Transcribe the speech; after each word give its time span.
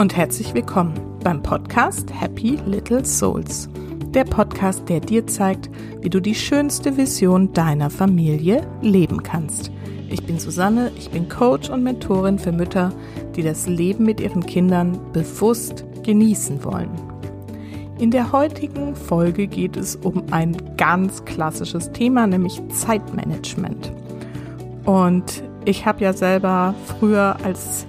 und 0.00 0.16
herzlich 0.16 0.54
willkommen 0.54 0.94
beim 1.22 1.42
Podcast 1.42 2.10
Happy 2.18 2.58
Little 2.64 3.04
Souls. 3.04 3.68
Der 4.14 4.24
Podcast, 4.24 4.88
der 4.88 5.00
dir 5.00 5.26
zeigt, 5.26 5.68
wie 6.00 6.08
du 6.08 6.20
die 6.20 6.34
schönste 6.34 6.96
Vision 6.96 7.52
deiner 7.52 7.90
Familie 7.90 8.66
leben 8.80 9.22
kannst. 9.22 9.70
Ich 10.08 10.24
bin 10.24 10.38
Susanne, 10.38 10.90
ich 10.96 11.10
bin 11.10 11.28
Coach 11.28 11.68
und 11.68 11.82
Mentorin 11.82 12.38
für 12.38 12.50
Mütter, 12.50 12.94
die 13.36 13.42
das 13.42 13.66
Leben 13.66 14.06
mit 14.06 14.20
ihren 14.20 14.46
Kindern 14.46 14.98
bewusst 15.12 15.84
genießen 16.02 16.64
wollen. 16.64 16.88
In 17.98 18.10
der 18.10 18.32
heutigen 18.32 18.96
Folge 18.96 19.48
geht 19.48 19.76
es 19.76 19.96
um 19.96 20.22
ein 20.30 20.56
ganz 20.78 21.26
klassisches 21.26 21.92
Thema, 21.92 22.26
nämlich 22.26 22.58
Zeitmanagement. 22.70 23.92
Und 24.86 25.42
ich 25.66 25.84
habe 25.84 26.02
ja 26.02 26.14
selber 26.14 26.74
früher 26.86 27.36
als 27.44 27.86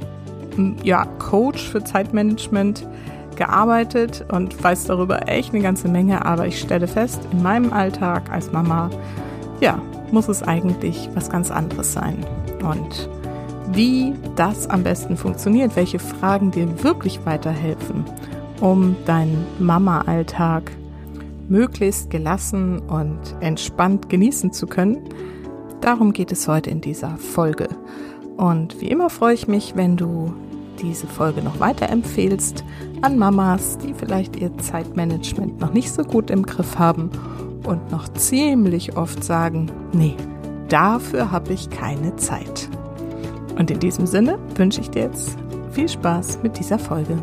ja, 0.84 1.06
Coach 1.20 1.70
für 1.70 1.84
Zeitmanagement 1.84 2.88
gearbeitet 3.36 4.26
und 4.32 4.62
weiß 4.64 4.86
darüber 4.86 5.28
echt 5.28 5.54
eine 5.54 5.64
ganze 5.64 5.88
Menge, 5.88 6.26
aber 6.26 6.48
ich 6.48 6.60
stelle 6.60 6.88
fest, 6.88 7.22
in 7.32 7.42
meinem 7.42 7.74
Alltag 7.74 8.32
als 8.32 8.52
Mama, 8.52 8.90
ja, 9.60 9.82
muss 10.12 10.28
es 10.28 10.44
eigentlich 10.44 11.10
was 11.16 11.30
ganz 11.30 11.52
anderes 11.52 11.94
sein. 11.94 12.18
Und 12.64 13.10
wie 13.72 14.14
das 14.36 14.70
am 14.70 14.84
besten 14.84 15.18
funktioniert, 15.18 15.76
welche 15.76 16.00
Fragen 16.00 16.52
dir 16.52 16.84
wirklich 16.84 17.26
weiterhelfen, 17.26 18.06
um 18.60 18.96
deinen 19.06 19.46
Mama-Alltag 19.60 20.72
möglichst 21.50 22.10
gelassen 22.10 22.80
und 22.80 23.20
entspannt 23.40 24.10
genießen 24.10 24.54
zu 24.54 24.68
können, 24.68 25.00
darum 25.82 26.14
geht 26.14 26.32
es 26.32 26.48
heute 26.48 26.70
in 26.70 26.82
dieser 26.82 27.18
Folge. 27.18 27.70
Und 28.38 28.80
wie 28.82 28.88
immer 28.88 29.10
freue 29.10 29.34
ich 29.34 29.48
mich, 29.48 29.76
wenn 29.76 29.98
du 29.98 30.34
diese 30.82 31.08
Folge 31.08 31.42
noch 31.42 31.60
weiterempfehlst 31.60 32.64
an 33.02 33.18
Mamas, 33.18 33.78
die 33.78 33.94
vielleicht 33.94 34.36
ihr 34.36 34.58
Zeitmanagement 34.58 35.60
noch 35.60 35.74
nicht 35.74 35.92
so 35.92 36.04
gut 36.04 36.30
im 36.30 36.44
Griff 36.44 36.78
haben 36.78 37.10
und 37.66 37.92
noch 37.92 38.08
ziemlich 38.10 38.98
oft 38.98 39.24
sagen, 39.24 39.72
nee, 39.94 40.16
dafür 40.70 41.32
habe 41.32 41.54
ich 41.54 41.70
keine 41.70 42.16
Zeit. 42.16 42.70
Und 43.58 43.70
in 43.70 43.80
diesem 43.80 44.08
Sinne 44.08 44.40
wünsche 44.56 44.82
ich 44.82 44.90
dir 44.90 45.04
jetzt 45.04 45.38
viel 45.72 45.88
Spaß 45.88 46.40
mit 46.44 46.58
dieser 46.58 46.80
Folge. 46.80 47.18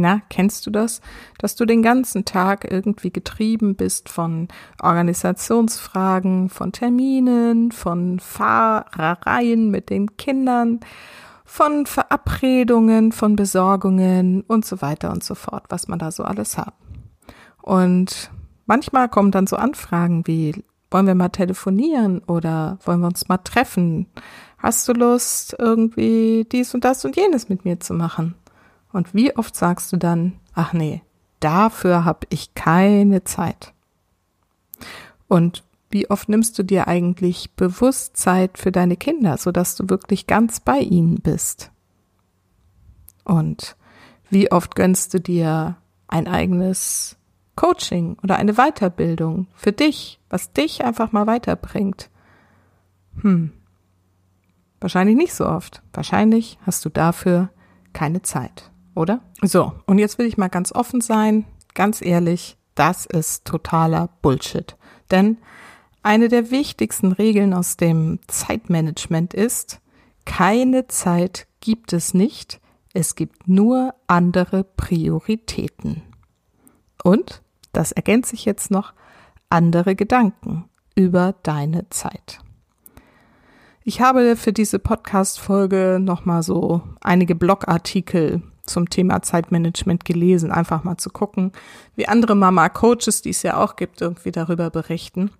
Na, 0.00 0.22
kennst 0.30 0.64
du 0.64 0.70
das? 0.70 1.00
Dass 1.38 1.56
du 1.56 1.64
den 1.64 1.82
ganzen 1.82 2.24
Tag 2.24 2.70
irgendwie 2.70 3.10
getrieben 3.10 3.74
bist 3.74 4.08
von 4.08 4.46
Organisationsfragen, 4.80 6.50
von 6.50 6.70
Terminen, 6.70 7.72
von 7.72 8.20
Fahrereien 8.20 9.70
mit 9.72 9.90
den 9.90 10.16
Kindern, 10.16 10.78
von 11.44 11.84
Verabredungen, 11.86 13.10
von 13.10 13.34
Besorgungen 13.34 14.42
und 14.42 14.64
so 14.64 14.80
weiter 14.82 15.10
und 15.10 15.24
so 15.24 15.34
fort, 15.34 15.64
was 15.68 15.88
man 15.88 15.98
da 15.98 16.12
so 16.12 16.22
alles 16.22 16.56
hat. 16.56 16.74
Und 17.60 18.30
manchmal 18.66 19.08
kommen 19.08 19.32
dann 19.32 19.48
so 19.48 19.56
Anfragen 19.56 20.28
wie, 20.28 20.62
wollen 20.92 21.08
wir 21.08 21.16
mal 21.16 21.30
telefonieren 21.30 22.20
oder 22.20 22.78
wollen 22.84 23.00
wir 23.00 23.08
uns 23.08 23.28
mal 23.28 23.38
treffen? 23.38 24.06
Hast 24.58 24.86
du 24.86 24.92
Lust, 24.92 25.56
irgendwie 25.58 26.46
dies 26.52 26.72
und 26.72 26.84
das 26.84 27.04
und 27.04 27.16
jenes 27.16 27.48
mit 27.48 27.64
mir 27.64 27.80
zu 27.80 27.94
machen? 27.94 28.36
Und 28.92 29.14
wie 29.14 29.36
oft 29.36 29.54
sagst 29.54 29.92
du 29.92 29.96
dann, 29.96 30.38
ach 30.54 30.72
nee, 30.72 31.02
dafür 31.40 32.04
habe 32.04 32.26
ich 32.30 32.54
keine 32.54 33.24
Zeit. 33.24 33.74
Und 35.28 35.64
wie 35.90 36.10
oft 36.10 36.28
nimmst 36.28 36.58
du 36.58 36.62
dir 36.62 36.88
eigentlich 36.88 37.52
bewusst 37.52 38.16
Zeit 38.16 38.58
für 38.58 38.72
deine 38.72 38.96
Kinder, 38.96 39.36
sodass 39.36 39.76
du 39.76 39.88
wirklich 39.88 40.26
ganz 40.26 40.60
bei 40.60 40.78
ihnen 40.78 41.16
bist? 41.16 41.70
Und 43.24 43.76
wie 44.30 44.50
oft 44.52 44.74
gönnst 44.74 45.14
du 45.14 45.20
dir 45.20 45.76
ein 46.08 46.28
eigenes 46.28 47.16
Coaching 47.56 48.16
oder 48.22 48.36
eine 48.36 48.54
Weiterbildung 48.54 49.48
für 49.54 49.72
dich, 49.72 50.20
was 50.30 50.52
dich 50.52 50.84
einfach 50.84 51.12
mal 51.12 51.26
weiterbringt? 51.26 52.10
Hm. 53.22 53.52
Wahrscheinlich 54.80 55.16
nicht 55.16 55.34
so 55.34 55.46
oft. 55.46 55.82
Wahrscheinlich 55.92 56.58
hast 56.64 56.84
du 56.84 56.88
dafür 56.88 57.50
keine 57.92 58.22
Zeit 58.22 58.70
oder? 58.98 59.20
So, 59.42 59.72
und 59.86 59.98
jetzt 59.98 60.18
will 60.18 60.26
ich 60.26 60.36
mal 60.36 60.48
ganz 60.48 60.72
offen 60.72 61.00
sein, 61.00 61.46
ganz 61.74 62.02
ehrlich, 62.02 62.56
das 62.74 63.06
ist 63.06 63.44
totaler 63.44 64.10
Bullshit. 64.20 64.76
Denn 65.10 65.38
eine 66.02 66.28
der 66.28 66.50
wichtigsten 66.50 67.12
Regeln 67.12 67.54
aus 67.54 67.76
dem 67.76 68.18
Zeitmanagement 68.26 69.34
ist, 69.34 69.80
keine 70.24 70.88
Zeit 70.88 71.46
gibt 71.60 71.92
es 71.92 72.12
nicht, 72.12 72.60
es 72.92 73.14
gibt 73.14 73.48
nur 73.48 73.94
andere 74.06 74.64
Prioritäten. 74.64 76.02
Und, 77.02 77.42
das 77.72 77.92
ergänzt 77.92 78.30
sich 78.30 78.44
jetzt 78.44 78.70
noch, 78.70 78.92
andere 79.48 79.94
Gedanken 79.94 80.64
über 80.94 81.34
deine 81.42 81.88
Zeit. 81.90 82.40
Ich 83.84 84.00
habe 84.00 84.36
für 84.36 84.52
diese 84.52 84.78
Podcast-Folge 84.78 85.98
nochmal 86.00 86.42
so 86.42 86.82
einige 87.00 87.34
Blogartikel 87.34 88.42
zum 88.68 88.90
Thema 88.90 89.22
Zeitmanagement 89.22 90.04
gelesen, 90.04 90.52
einfach 90.52 90.84
mal 90.84 90.96
zu 90.96 91.10
gucken, 91.10 91.52
wie 91.96 92.08
andere 92.08 92.34
Mama-Coaches, 92.34 93.22
die 93.22 93.30
es 93.30 93.42
ja 93.42 93.56
auch 93.56 93.76
gibt, 93.76 94.00
irgendwie 94.00 94.32
darüber 94.32 94.70
berichten. 94.70 95.30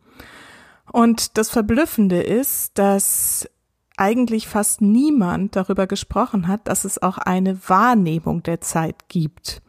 Und 0.91 1.37
das 1.39 1.51
Verblüffende 1.51 2.23
ist, 2.23 2.79
dass 2.79 3.49
eigentlich 3.97 4.49
fast 4.49 4.81
niemand 4.81 5.57
darüber 5.57 5.87
gesprochen 5.87 6.49
hat, 6.49 6.69
dass 6.69 6.85
es 6.85 7.03
auch 7.03 7.19
eine 7.19 7.59
Wahrnehmung 7.69 8.43
der 8.43 8.61
Zeit 8.61 9.09
gibt. 9.09 9.61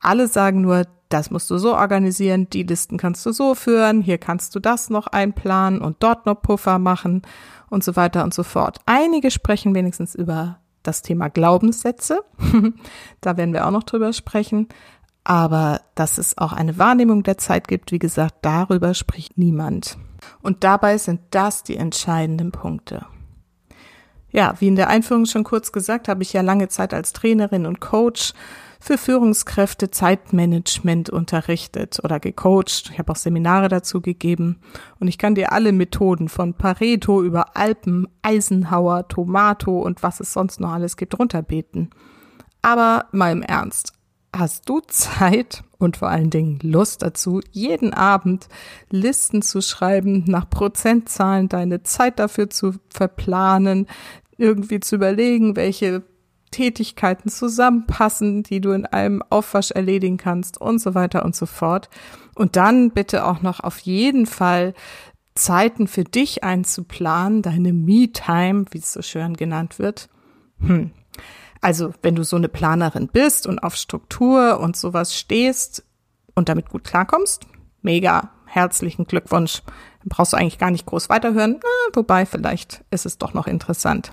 Alle 0.00 0.28
sagen 0.28 0.62
nur, 0.62 0.86
das 1.10 1.30
musst 1.30 1.50
du 1.50 1.58
so 1.58 1.74
organisieren, 1.74 2.48
die 2.50 2.62
Listen 2.62 2.96
kannst 2.96 3.26
du 3.26 3.32
so 3.32 3.54
führen, 3.54 4.00
hier 4.00 4.16
kannst 4.16 4.54
du 4.54 4.60
das 4.60 4.90
noch 4.90 5.08
einplanen 5.08 5.82
und 5.82 5.96
dort 6.00 6.24
noch 6.24 6.40
Puffer 6.40 6.78
machen 6.78 7.22
und 7.68 7.84
so 7.84 7.96
weiter 7.96 8.24
und 8.24 8.32
so 8.32 8.44
fort. 8.44 8.78
Einige 8.86 9.30
sprechen 9.30 9.74
wenigstens 9.74 10.14
über 10.14 10.60
das 10.82 11.02
Thema 11.02 11.28
Glaubenssätze. 11.28 12.24
da 13.20 13.36
werden 13.36 13.52
wir 13.52 13.66
auch 13.66 13.70
noch 13.70 13.84
drüber 13.84 14.12
sprechen. 14.12 14.68
Aber 15.24 15.82
dass 15.94 16.18
es 16.18 16.38
auch 16.38 16.52
eine 16.52 16.78
Wahrnehmung 16.78 17.22
der 17.22 17.38
Zeit 17.38 17.68
gibt, 17.68 17.92
wie 17.92 17.98
gesagt, 17.98 18.36
darüber 18.42 18.94
spricht 18.94 19.36
niemand. 19.36 19.98
Und 20.42 20.64
dabei 20.64 20.98
sind 20.98 21.20
das 21.30 21.62
die 21.62 21.76
entscheidenden 21.76 22.52
Punkte. 22.52 23.06
Ja, 24.32 24.54
wie 24.60 24.68
in 24.68 24.76
der 24.76 24.88
Einführung 24.88 25.26
schon 25.26 25.44
kurz 25.44 25.72
gesagt, 25.72 26.08
habe 26.08 26.22
ich 26.22 26.32
ja 26.32 26.40
lange 26.40 26.68
Zeit 26.68 26.94
als 26.94 27.12
Trainerin 27.12 27.66
und 27.66 27.80
Coach 27.80 28.32
für 28.80 28.96
Führungskräfte 28.96 29.90
Zeitmanagement 29.90 31.10
unterrichtet 31.10 32.00
oder 32.02 32.18
gecoacht. 32.18 32.90
Ich 32.92 32.98
habe 32.98 33.12
auch 33.12 33.16
Seminare 33.16 33.68
dazu 33.68 34.00
gegeben 34.00 34.58
und 34.98 35.08
ich 35.08 35.18
kann 35.18 35.34
dir 35.34 35.52
alle 35.52 35.72
Methoden 35.72 36.28
von 36.28 36.54
Pareto 36.54 37.22
über 37.22 37.56
Alpen, 37.56 38.08
Eisenhower, 38.22 39.06
Tomato 39.06 39.80
und 39.80 40.02
was 40.02 40.20
es 40.20 40.32
sonst 40.32 40.60
noch 40.60 40.72
alles 40.72 40.96
gibt 40.96 41.18
runterbeten. 41.18 41.90
Aber 42.62 43.06
mal 43.12 43.32
im 43.32 43.42
Ernst, 43.42 43.92
hast 44.34 44.68
du 44.68 44.80
Zeit 44.80 45.62
und 45.78 45.96
vor 45.96 46.08
allen 46.08 46.30
Dingen 46.30 46.58
Lust 46.62 47.02
dazu, 47.02 47.40
jeden 47.52 47.92
Abend 47.92 48.48
Listen 48.90 49.42
zu 49.42 49.60
schreiben, 49.60 50.24
nach 50.26 50.48
Prozentzahlen 50.48 51.48
deine 51.48 51.82
Zeit 51.82 52.18
dafür 52.18 52.48
zu 52.48 52.74
verplanen, 52.88 53.86
irgendwie 54.36 54.80
zu 54.80 54.96
überlegen, 54.96 55.56
welche 55.56 56.02
Tätigkeiten 56.50 57.30
zusammenpassen, 57.30 58.42
die 58.42 58.60
du 58.60 58.72
in 58.72 58.86
einem 58.86 59.22
Aufwasch 59.30 59.70
erledigen 59.70 60.16
kannst 60.16 60.60
und 60.60 60.80
so 60.80 60.94
weiter 60.94 61.24
und 61.24 61.36
so 61.36 61.46
fort. 61.46 61.88
Und 62.34 62.56
dann 62.56 62.90
bitte 62.90 63.24
auch 63.24 63.42
noch 63.42 63.60
auf 63.60 63.78
jeden 63.80 64.26
Fall 64.26 64.74
Zeiten 65.34 65.86
für 65.86 66.04
dich 66.04 66.42
einzuplanen, 66.44 67.42
deine 67.42 67.72
Me-Time, 67.72 68.64
wie 68.70 68.78
es 68.78 68.92
so 68.92 69.02
schön 69.02 69.36
genannt 69.36 69.78
wird. 69.78 70.08
Hm. 70.58 70.90
Also, 71.60 71.92
wenn 72.02 72.14
du 72.14 72.24
so 72.24 72.36
eine 72.36 72.48
Planerin 72.48 73.08
bist 73.08 73.46
und 73.46 73.58
auf 73.58 73.76
Struktur 73.76 74.60
und 74.60 74.76
sowas 74.76 75.16
stehst 75.16 75.84
und 76.34 76.48
damit 76.48 76.68
gut 76.68 76.84
klarkommst, 76.84 77.46
mega 77.82 78.30
herzlichen 78.46 79.04
Glückwunsch. 79.04 79.62
Dann 80.00 80.08
brauchst 80.08 80.32
du 80.32 80.36
eigentlich 80.36 80.58
gar 80.58 80.70
nicht 80.70 80.86
groß 80.86 81.08
weiterhören, 81.08 81.60
Na, 81.62 81.94
wobei 81.94 82.26
vielleicht 82.26 82.84
ist 82.90 83.06
es 83.06 83.18
doch 83.18 83.34
noch 83.34 83.46
interessant. 83.46 84.12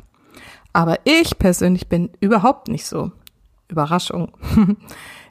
Aber 0.73 0.99
ich 1.05 1.37
persönlich 1.37 1.87
bin 1.87 2.11
überhaupt 2.19 2.67
nicht 2.67 2.85
so. 2.85 3.11
Überraschung. 3.67 4.31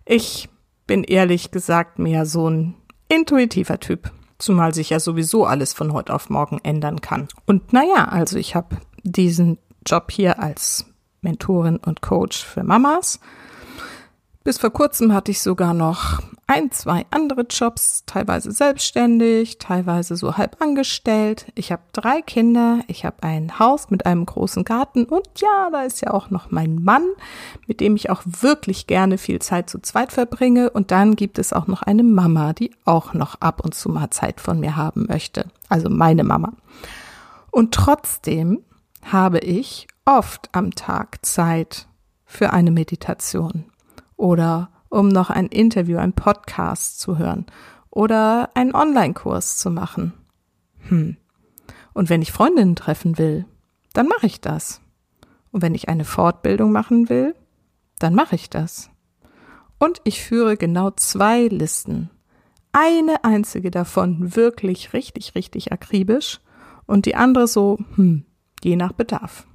Ich 0.09 0.49
bin 0.87 1.03
ehrlich 1.03 1.50
gesagt 1.50 1.99
mehr 1.99 2.27
so 2.27 2.49
ein 2.49 2.75
intuitiver 3.09 3.81
Typ. 3.81 4.12
Zumal 4.38 4.73
sich 4.73 4.91
ja 4.91 5.00
sowieso 5.00 5.47
alles 5.47 5.73
von 5.73 5.93
heute 5.93 6.15
auf 6.15 6.31
morgen 6.31 6.61
ändern 6.62 7.00
kann. 7.00 7.27
Und 7.44 7.73
naja, 7.73 8.05
also 8.05 8.38
ich 8.38 8.55
habe 8.55 8.77
diesen 9.03 9.59
Job 9.85 10.12
hier 10.12 10.38
als 10.38 10.87
Mentorin 11.23 11.79
und 11.79 12.03
Coach 12.03 12.44
für 12.44 12.62
Mamas. 12.62 13.19
Bis 14.47 14.59
vor 14.59 14.71
kurzem 14.71 15.13
hatte 15.13 15.33
ich 15.33 15.43
sogar 15.43 15.75
noch 15.75 16.23
ein, 16.47 16.71
zwei 16.71 17.05
andere 17.11 17.47
Jobs, 17.51 18.05
teilweise 18.07 18.53
selbstständig, 18.53 19.59
teilweise 19.59 20.15
so 20.15 20.37
halb 20.37 20.63
angestellt. 20.63 21.51
Ich 21.57 21.73
habe 21.73 21.83
drei 21.91 22.23
Kinder, 22.23 22.79
ich 22.87 23.05
habe 23.05 23.25
ein 23.25 23.59
Haus 23.59 23.91
mit 23.91 24.07
einem 24.07 24.25
großen 24.25 24.63
Garten 24.63 25.07
und 25.07 25.29
ja, 25.39 25.69
da 25.73 25.83
ist 25.83 26.01
ja 26.01 26.13
auch 26.13 26.31
noch 26.31 26.53
mein 26.53 26.77
Mann, 26.77 27.03
mit 27.67 27.81
dem 27.81 27.97
ich 27.97 28.09
auch 28.09 28.23
wirklich 28.25 28.87
gerne 28.87 29.19
viel 29.19 29.41
Zeit 29.41 29.69
zu 29.69 29.81
zweit 29.81 30.13
verbringe. 30.13 30.71
Und 30.71 30.93
dann 30.93 31.17
gibt 31.17 31.41
es 31.41 31.53
auch 31.53 31.67
noch 31.67 31.83
eine 31.83 32.05
Mama, 32.05 32.53
die 32.53 32.71
auch 32.85 33.15
noch 33.15 33.41
ab 33.41 33.65
und 33.65 33.75
zu 33.75 33.89
mal 33.89 34.11
Zeit 34.11 34.41
von 34.41 34.61
mir 34.61 34.77
haben 34.77 35.07
möchte. 35.09 35.47
Also 35.69 35.91
meine 35.91 36.23
Mama. 36.23 36.53
Und 37.51 37.75
trotzdem 37.75 38.61
habe 39.03 39.41
ich 39.41 39.89
oft 40.05 40.51
am 40.53 40.71
Tag 40.77 41.27
Zeit 41.27 41.89
für 42.27 42.53
eine 42.53 42.71
Meditation 42.71 43.65
oder 44.17 44.71
um 44.89 45.09
noch 45.09 45.31
ein 45.31 45.47
Interview, 45.47 45.99
ein 45.99 46.13
Podcast 46.13 47.01
zu 47.01 47.19
hören 47.19 47.47
oder 47.91 48.51
einen 48.55 48.75
Online-Kurs 48.75 49.59
zu 49.59 49.71
machen. 49.71 50.13
Hm. 50.89 51.17
Und 51.93 52.11
wenn 52.11 52.23
ich 52.23 52.33
Freundinnen 52.33 52.77
treffen 52.77 53.19
will, 53.19 53.47
dann 53.93 54.07
mache 54.07 54.27
ich 54.27 54.41
das. 54.41 54.81
Und 55.51 55.63
wenn 55.63 55.75
ich 55.75 55.89
eine 55.89 56.05
Fortbildung 56.05 56.73
machen 56.73 57.09
will, 57.09 57.35
dann 57.99 58.15
mache 58.15 58.35
ich 58.35 58.51
das. 58.51 58.91
Und 59.79 60.01
ich 60.05 60.23
führe 60.23 60.57
genau 60.57 60.91
zwei 60.91 61.49
Listen. 61.49 62.11
Eine 62.73 63.25
einzige 63.25 63.71
davon 63.71 64.37
wirklich 64.37 64.93
richtig, 64.93 65.35
richtig 65.35 65.73
akribisch 65.73 66.41
und 66.87 67.07
die 67.07 67.15
andere 67.15 67.47
so, 67.47 67.79
hm, 67.95 68.25
je 68.62 68.77
nach 68.77 68.93
Bedarf. 68.93 69.47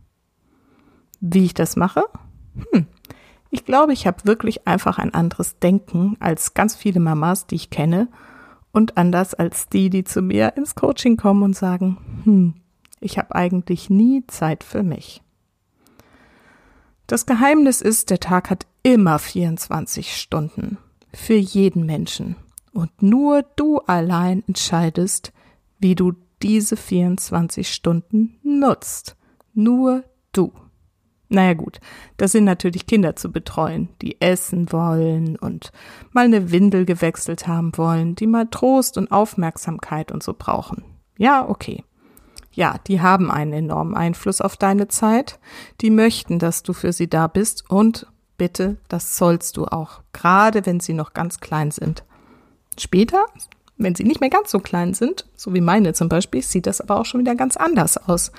Wie 1.19 1.45
ich 1.45 1.53
das 1.53 1.75
mache? 1.75 2.03
Hm, 2.71 2.87
ich 3.51 3.65
glaube, 3.65 3.93
ich 3.93 4.07
habe 4.07 4.25
wirklich 4.25 4.65
einfach 4.65 4.97
ein 4.97 5.13
anderes 5.13 5.59
Denken 5.59 6.15
als 6.19 6.53
ganz 6.53 6.75
viele 6.75 7.01
Mamas, 7.01 7.47
die 7.47 7.55
ich 7.55 7.69
kenne 7.69 8.07
und 8.71 8.97
anders 8.97 9.33
als 9.33 9.67
die, 9.67 9.89
die 9.89 10.05
zu 10.05 10.21
mir 10.21 10.55
ins 10.55 10.73
Coaching 10.73 11.17
kommen 11.17 11.43
und 11.43 11.55
sagen, 11.55 11.97
hm, 12.23 12.53
ich 13.01 13.17
habe 13.17 13.35
eigentlich 13.35 13.89
nie 13.89 14.25
Zeit 14.27 14.63
für 14.63 14.83
mich. 14.83 15.21
Das 17.07 17.25
Geheimnis 17.25 17.81
ist, 17.81 18.09
der 18.09 18.21
Tag 18.21 18.49
hat 18.49 18.65
immer 18.83 19.19
24 19.19 20.15
Stunden 20.15 20.77
für 21.13 21.35
jeden 21.35 21.85
Menschen 21.85 22.37
und 22.71 23.03
nur 23.03 23.43
du 23.57 23.79
allein 23.79 24.43
entscheidest, 24.47 25.33
wie 25.77 25.95
du 25.95 26.13
diese 26.41 26.77
24 26.77 27.71
Stunden 27.71 28.39
nutzt. 28.43 29.17
Nur 29.53 30.05
du. 30.31 30.53
Naja 31.33 31.53
gut, 31.53 31.79
das 32.17 32.33
sind 32.33 32.43
natürlich 32.43 32.87
Kinder 32.87 33.15
zu 33.15 33.31
betreuen, 33.31 33.87
die 34.01 34.19
essen 34.19 34.69
wollen 34.73 35.37
und 35.37 35.71
mal 36.11 36.25
eine 36.25 36.51
Windel 36.51 36.83
gewechselt 36.83 37.47
haben 37.47 37.71
wollen, 37.77 38.15
die 38.15 38.27
mal 38.27 38.47
Trost 38.51 38.97
und 38.97 39.13
Aufmerksamkeit 39.13 40.11
und 40.11 40.21
so 40.21 40.35
brauchen. 40.37 40.83
Ja, 41.17 41.47
okay. 41.47 41.85
Ja, 42.51 42.75
die 42.85 42.99
haben 42.99 43.31
einen 43.31 43.53
enormen 43.53 43.95
Einfluss 43.95 44.41
auf 44.41 44.57
deine 44.57 44.89
Zeit, 44.89 45.39
die 45.79 45.89
möchten, 45.89 46.37
dass 46.37 46.63
du 46.63 46.73
für 46.73 46.91
sie 46.91 47.09
da 47.09 47.27
bist 47.27 47.69
und 47.69 48.07
bitte, 48.37 48.75
das 48.89 49.15
sollst 49.15 49.55
du 49.55 49.63
auch, 49.67 50.01
gerade 50.11 50.65
wenn 50.65 50.81
sie 50.81 50.91
noch 50.93 51.13
ganz 51.13 51.39
klein 51.39 51.71
sind. 51.71 52.03
Später, 52.77 53.23
wenn 53.77 53.95
sie 53.95 54.03
nicht 54.03 54.19
mehr 54.19 54.29
ganz 54.29 54.51
so 54.51 54.59
klein 54.59 54.93
sind, 54.93 55.29
so 55.37 55.53
wie 55.53 55.61
meine 55.61 55.93
zum 55.93 56.09
Beispiel, 56.09 56.41
sieht 56.41 56.67
das 56.67 56.81
aber 56.81 56.99
auch 56.99 57.05
schon 57.05 57.21
wieder 57.21 57.35
ganz 57.35 57.55
anders 57.55 57.95
aus. 57.95 58.33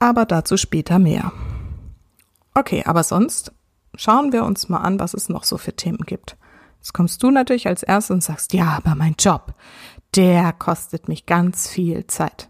Aber 0.00 0.24
dazu 0.24 0.56
später 0.56 0.98
mehr. 0.98 1.30
Okay, 2.54 2.82
aber 2.84 3.02
sonst 3.02 3.52
schauen 3.94 4.32
wir 4.32 4.44
uns 4.44 4.68
mal 4.68 4.78
an, 4.78 5.00
was 5.00 5.14
es 5.14 5.28
noch 5.28 5.44
so 5.44 5.58
für 5.58 5.74
Themen 5.74 6.04
gibt. 6.06 6.36
Jetzt 6.78 6.94
kommst 6.94 7.22
du 7.22 7.30
natürlich 7.30 7.68
als 7.68 7.82
erstes 7.82 8.10
und 8.10 8.24
sagst, 8.24 8.52
ja, 8.52 8.80
aber 8.84 8.94
mein 8.94 9.14
Job, 9.18 9.54
der 10.14 10.52
kostet 10.52 11.08
mich 11.08 11.26
ganz 11.26 11.68
viel 11.68 12.06
Zeit. 12.06 12.48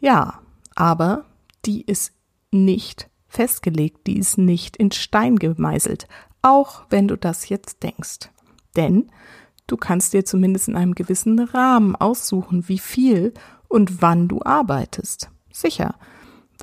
Ja, 0.00 0.40
aber 0.74 1.24
die 1.64 1.82
ist 1.82 2.12
nicht 2.52 3.10
festgelegt, 3.28 4.06
die 4.06 4.18
ist 4.18 4.38
nicht 4.38 4.76
in 4.76 4.92
Stein 4.92 5.36
gemeißelt, 5.36 6.06
auch 6.42 6.84
wenn 6.90 7.08
du 7.08 7.16
das 7.16 7.48
jetzt 7.48 7.82
denkst. 7.82 8.30
Denn 8.76 9.10
du 9.66 9.76
kannst 9.76 10.12
dir 10.12 10.24
zumindest 10.24 10.68
in 10.68 10.76
einem 10.76 10.94
gewissen 10.94 11.38
Rahmen 11.40 11.96
aussuchen, 11.96 12.68
wie 12.68 12.78
viel 12.78 13.34
und 13.68 14.00
wann 14.00 14.28
du 14.28 14.40
arbeitest. 14.42 15.30
Sicher, 15.52 15.96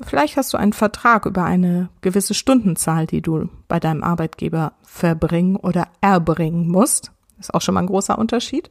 Vielleicht 0.02 0.36
hast 0.36 0.52
du 0.52 0.58
einen 0.58 0.72
Vertrag 0.72 1.24
über 1.24 1.44
eine 1.44 1.88
gewisse 2.00 2.34
Stundenzahl, 2.34 3.06
die 3.06 3.22
du 3.22 3.48
bei 3.68 3.78
deinem 3.78 4.02
Arbeitgeber 4.02 4.72
verbringen 4.82 5.56
oder 5.56 5.86
erbringen 6.00 6.68
musst. 6.68 7.12
Ist 7.38 7.54
auch 7.54 7.60
schon 7.60 7.74
mal 7.74 7.82
ein 7.82 7.86
großer 7.86 8.18
Unterschied. 8.18 8.70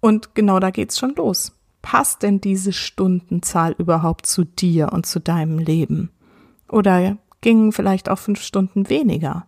Und 0.00 0.34
genau 0.34 0.60
da 0.60 0.70
geht's 0.70 0.98
schon 0.98 1.14
los. 1.16 1.52
Passt 1.82 2.22
denn 2.22 2.40
diese 2.40 2.72
Stundenzahl 2.72 3.74
überhaupt 3.78 4.26
zu 4.26 4.44
dir 4.44 4.92
und 4.92 5.06
zu 5.06 5.18
deinem 5.20 5.58
Leben? 5.58 6.10
Oder 6.68 7.16
gingen 7.40 7.72
vielleicht 7.72 8.08
auch 8.08 8.18
fünf 8.18 8.42
Stunden 8.42 8.88
weniger? 8.88 9.46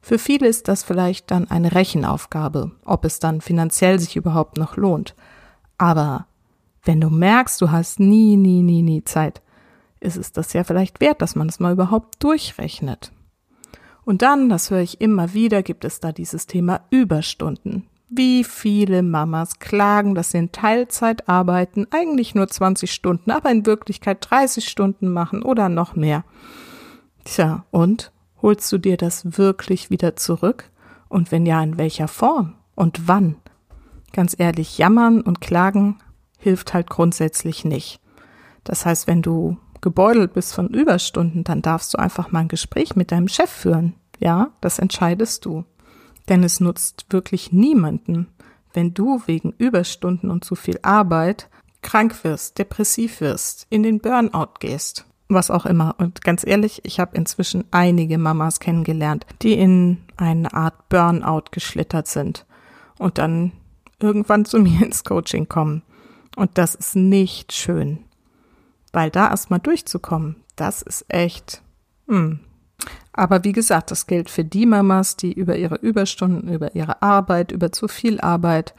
Für 0.00 0.18
viele 0.18 0.48
ist 0.48 0.68
das 0.68 0.82
vielleicht 0.82 1.30
dann 1.30 1.50
eine 1.50 1.74
Rechenaufgabe, 1.74 2.72
ob 2.84 3.04
es 3.04 3.18
dann 3.18 3.40
finanziell 3.40 3.98
sich 4.00 4.16
überhaupt 4.16 4.56
noch 4.56 4.76
lohnt. 4.76 5.14
Aber 5.76 6.26
wenn 6.84 7.00
du 7.00 7.10
merkst, 7.10 7.60
du 7.60 7.70
hast 7.70 8.00
nie, 8.00 8.36
nie, 8.36 8.62
nie, 8.62 8.82
nie 8.82 9.04
Zeit, 9.04 9.42
ist 10.00 10.16
es 10.16 10.32
das 10.32 10.52
ja 10.52 10.64
vielleicht 10.64 11.00
wert, 11.00 11.22
dass 11.22 11.36
man 11.36 11.48
es 11.48 11.60
mal 11.60 11.72
überhaupt 11.72 12.22
durchrechnet. 12.22 13.12
Und 14.04 14.22
dann, 14.22 14.48
das 14.48 14.70
höre 14.70 14.80
ich 14.80 15.00
immer 15.00 15.34
wieder, 15.34 15.62
gibt 15.62 15.84
es 15.84 16.00
da 16.00 16.12
dieses 16.12 16.46
Thema 16.46 16.80
Überstunden. 16.90 17.86
Wie 18.08 18.42
viele 18.42 19.02
Mamas 19.02 19.58
klagen, 19.58 20.14
dass 20.14 20.30
sie 20.30 20.38
in 20.38 20.52
Teilzeit 20.52 21.28
arbeiten, 21.28 21.86
eigentlich 21.90 22.34
nur 22.34 22.48
20 22.48 22.90
Stunden, 22.90 23.30
aber 23.30 23.50
in 23.50 23.66
Wirklichkeit 23.66 24.26
30 24.30 24.66
Stunden 24.66 25.08
machen 25.08 25.42
oder 25.42 25.68
noch 25.68 25.94
mehr. 25.94 26.24
Tja, 27.24 27.66
und 27.70 28.10
holst 28.40 28.72
du 28.72 28.78
dir 28.78 28.96
das 28.96 29.36
wirklich 29.36 29.90
wieder 29.90 30.16
zurück? 30.16 30.70
Und 31.10 31.30
wenn 31.30 31.44
ja, 31.44 31.62
in 31.62 31.76
welcher 31.76 32.08
Form 32.08 32.54
und 32.74 33.08
wann? 33.08 33.36
Ganz 34.12 34.34
ehrlich, 34.38 34.78
jammern 34.78 35.20
und 35.20 35.42
klagen 35.42 35.98
hilft 36.38 36.72
halt 36.72 36.88
grundsätzlich 36.88 37.66
nicht. 37.66 38.00
Das 38.64 38.86
heißt, 38.86 39.06
wenn 39.06 39.20
du 39.20 39.58
gebeutelt 39.80 40.34
bist 40.34 40.54
von 40.54 40.68
Überstunden, 40.68 41.44
dann 41.44 41.62
darfst 41.62 41.94
du 41.94 41.98
einfach 41.98 42.30
mal 42.30 42.40
ein 42.40 42.48
Gespräch 42.48 42.96
mit 42.96 43.12
deinem 43.12 43.28
Chef 43.28 43.50
führen. 43.50 43.94
Ja, 44.18 44.52
das 44.60 44.78
entscheidest 44.78 45.44
du. 45.44 45.64
Denn 46.28 46.44
es 46.44 46.60
nutzt 46.60 47.06
wirklich 47.10 47.52
niemanden, 47.52 48.28
wenn 48.72 48.94
du 48.94 49.22
wegen 49.26 49.54
Überstunden 49.56 50.30
und 50.30 50.44
zu 50.44 50.54
viel 50.54 50.78
Arbeit 50.82 51.48
krank 51.82 52.22
wirst, 52.24 52.58
depressiv 52.58 53.20
wirst, 53.20 53.66
in 53.70 53.82
den 53.82 54.00
Burnout 54.00 54.54
gehst, 54.60 55.06
was 55.28 55.50
auch 55.50 55.66
immer. 55.66 55.94
Und 55.98 56.22
ganz 56.22 56.46
ehrlich, 56.46 56.80
ich 56.84 57.00
habe 57.00 57.16
inzwischen 57.16 57.64
einige 57.70 58.18
Mamas 58.18 58.60
kennengelernt, 58.60 59.26
die 59.42 59.54
in 59.54 59.98
eine 60.16 60.52
Art 60.52 60.88
Burnout 60.88 61.50
geschlittert 61.50 62.08
sind 62.08 62.46
und 62.98 63.18
dann 63.18 63.52
irgendwann 64.00 64.44
zu 64.44 64.58
mir 64.60 64.84
ins 64.84 65.04
Coaching 65.04 65.48
kommen. 65.48 65.82
Und 66.36 66.58
das 66.58 66.74
ist 66.74 66.94
nicht 66.94 67.52
schön. 67.52 68.04
Weil 68.92 69.10
da 69.10 69.28
erstmal 69.28 69.60
durchzukommen, 69.60 70.36
das 70.56 70.82
ist 70.82 71.04
echt. 71.08 71.62
Hm. 72.06 72.40
Aber 73.12 73.44
wie 73.44 73.52
gesagt, 73.52 73.90
das 73.90 74.06
gilt 74.06 74.30
für 74.30 74.44
die 74.44 74.66
Mamas, 74.66 75.16
die 75.16 75.32
über 75.32 75.56
ihre 75.56 75.76
Überstunden, 75.76 76.52
über 76.52 76.74
ihre 76.74 77.02
Arbeit, 77.02 77.52
über 77.52 77.72
zu 77.72 77.88
viel 77.88 78.20
Arbeit, 78.20 78.74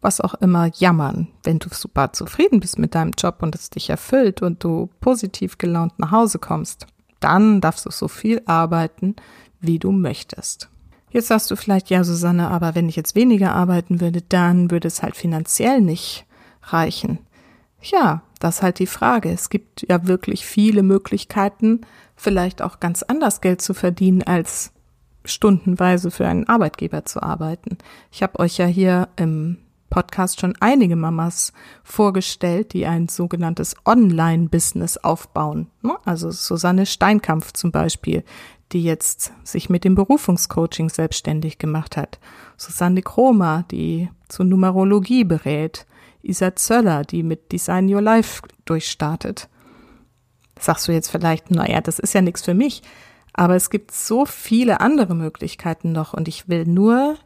was 0.00 0.20
auch 0.20 0.34
immer 0.34 0.70
jammern. 0.74 1.28
Wenn 1.42 1.58
du 1.58 1.68
super 1.72 2.12
zufrieden 2.12 2.60
bist 2.60 2.78
mit 2.78 2.94
deinem 2.94 3.12
Job 3.18 3.38
und 3.40 3.54
es 3.54 3.70
dich 3.70 3.90
erfüllt 3.90 4.42
und 4.42 4.62
du 4.64 4.88
positiv 5.00 5.58
gelaunt 5.58 5.98
nach 5.98 6.10
Hause 6.10 6.38
kommst, 6.38 6.86
dann 7.18 7.60
darfst 7.60 7.84
du 7.84 7.90
so 7.90 8.08
viel 8.08 8.40
arbeiten, 8.46 9.16
wie 9.60 9.78
du 9.78 9.92
möchtest. 9.92 10.68
Jetzt 11.10 11.26
sagst 11.28 11.50
du 11.50 11.56
vielleicht, 11.56 11.90
ja, 11.90 12.04
Susanne, 12.04 12.48
aber 12.48 12.74
wenn 12.74 12.88
ich 12.88 12.96
jetzt 12.96 13.16
weniger 13.16 13.54
arbeiten 13.54 14.00
würde, 14.00 14.22
dann 14.22 14.70
würde 14.70 14.88
es 14.88 15.02
halt 15.02 15.16
finanziell 15.16 15.80
nicht 15.80 16.24
reichen. 16.62 17.18
Ja, 17.82 18.22
das 18.40 18.56
ist 18.56 18.62
halt 18.62 18.78
die 18.80 18.86
Frage. 18.86 19.30
Es 19.30 19.50
gibt 19.50 19.86
ja 19.88 20.06
wirklich 20.06 20.44
viele 20.44 20.82
Möglichkeiten, 20.82 21.82
vielleicht 22.16 22.62
auch 22.62 22.80
ganz 22.80 23.04
anders 23.04 23.40
Geld 23.40 23.62
zu 23.62 23.74
verdienen, 23.74 24.22
als 24.22 24.72
stundenweise 25.24 26.10
für 26.10 26.26
einen 26.26 26.48
Arbeitgeber 26.48 27.04
zu 27.04 27.22
arbeiten. 27.22 27.78
Ich 28.10 28.22
habe 28.22 28.38
euch 28.38 28.56
ja 28.56 28.66
hier 28.66 29.08
im 29.16 29.58
Podcast 29.90 30.40
schon 30.40 30.54
einige 30.60 30.96
Mamas 30.96 31.52
vorgestellt, 31.82 32.72
die 32.72 32.86
ein 32.86 33.08
sogenanntes 33.08 33.74
Online-Business 33.84 34.96
aufbauen. 34.96 35.66
Ne? 35.82 35.96
Also 36.04 36.30
Susanne 36.30 36.86
Steinkampf 36.86 37.52
zum 37.52 37.72
Beispiel, 37.72 38.24
die 38.72 38.84
jetzt 38.84 39.32
sich 39.42 39.68
mit 39.68 39.84
dem 39.84 39.96
Berufungscoaching 39.96 40.88
selbstständig 40.88 41.58
gemacht 41.58 41.96
hat. 41.96 42.20
Susanne 42.56 43.02
Kromer, 43.02 43.64
die 43.70 44.08
zur 44.28 44.46
Numerologie 44.46 45.24
berät. 45.24 45.86
Isa 46.22 46.54
Zöller, 46.56 47.04
die 47.04 47.22
mit 47.22 47.52
Design 47.52 47.92
Your 47.92 48.02
Life 48.02 48.42
durchstartet. 48.64 49.48
Sagst 50.58 50.88
du 50.88 50.92
jetzt 50.92 51.10
vielleicht, 51.10 51.50
naja, 51.50 51.80
das 51.80 51.98
ist 51.98 52.12
ja 52.12 52.20
nichts 52.20 52.42
für 52.42 52.54
mich. 52.54 52.82
Aber 53.32 53.56
es 53.56 53.70
gibt 53.70 53.92
so 53.92 54.26
viele 54.26 54.80
andere 54.80 55.14
Möglichkeiten 55.14 55.92
noch 55.92 56.12
und 56.12 56.28
ich 56.28 56.48
will 56.48 56.64
nur, 56.66 57.16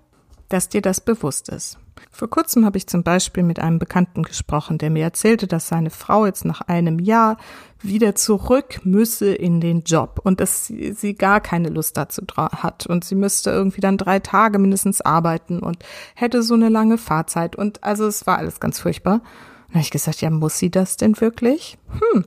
dass 0.49 0.69
dir 0.69 0.83
das 0.83 1.01
bewusst 1.01 1.49
ist. 1.49 1.79
Vor 2.11 2.31
kurzem 2.31 2.65
habe 2.65 2.79
ich 2.79 2.87
zum 2.87 3.03
Beispiel 3.03 3.43
mit 3.43 3.59
einem 3.59 3.79
Bekannten 3.79 4.23
gesprochen, 4.23 4.79
der 4.79 4.91
mir 4.91 5.03
erzählte, 5.03 5.47
dass 5.47 5.69
seine 5.69 5.91
Frau 5.91 6.27
jetzt 6.27 6.45
nach 6.45 6.61
einem 6.63 6.99
Jahr 6.99 7.37
wieder 7.83 8.15
zurück 8.15 8.81
müsse 8.85 9.35
in 9.35 9.61
den 9.61 9.83
Job 9.83 10.21
und 10.23 10.41
dass 10.41 10.67
sie, 10.67 10.93
sie 10.93 11.15
gar 11.15 11.41
keine 11.41 11.69
Lust 11.69 11.97
dazu 11.97 12.23
hat 12.37 12.87
und 12.87 13.05
sie 13.05 13.15
müsste 13.15 13.51
irgendwie 13.51 13.81
dann 13.81 13.99
drei 13.99 14.21
Tage 14.21 14.59
mindestens 14.59 15.01
arbeiten 15.01 15.59
und 15.59 15.79
hätte 16.15 16.43
so 16.43 16.55
eine 16.55 16.69
lange 16.69 16.99
Fahrzeit 16.99 17.57
und 17.57 17.83
also 17.85 18.07
es 18.07 18.27
war 18.27 18.39
alles 18.39 18.61
ganz 18.61 18.79
furchtbar. 18.79 19.21
Und 19.69 19.75
habe 19.75 19.81
ich 19.81 19.91
gesagt, 19.91 20.21
ja, 20.21 20.31
muss 20.31 20.59
sie 20.59 20.71
das 20.71 20.97
denn 20.97 21.21
wirklich? 21.21 21.79
Hm, 21.89 22.25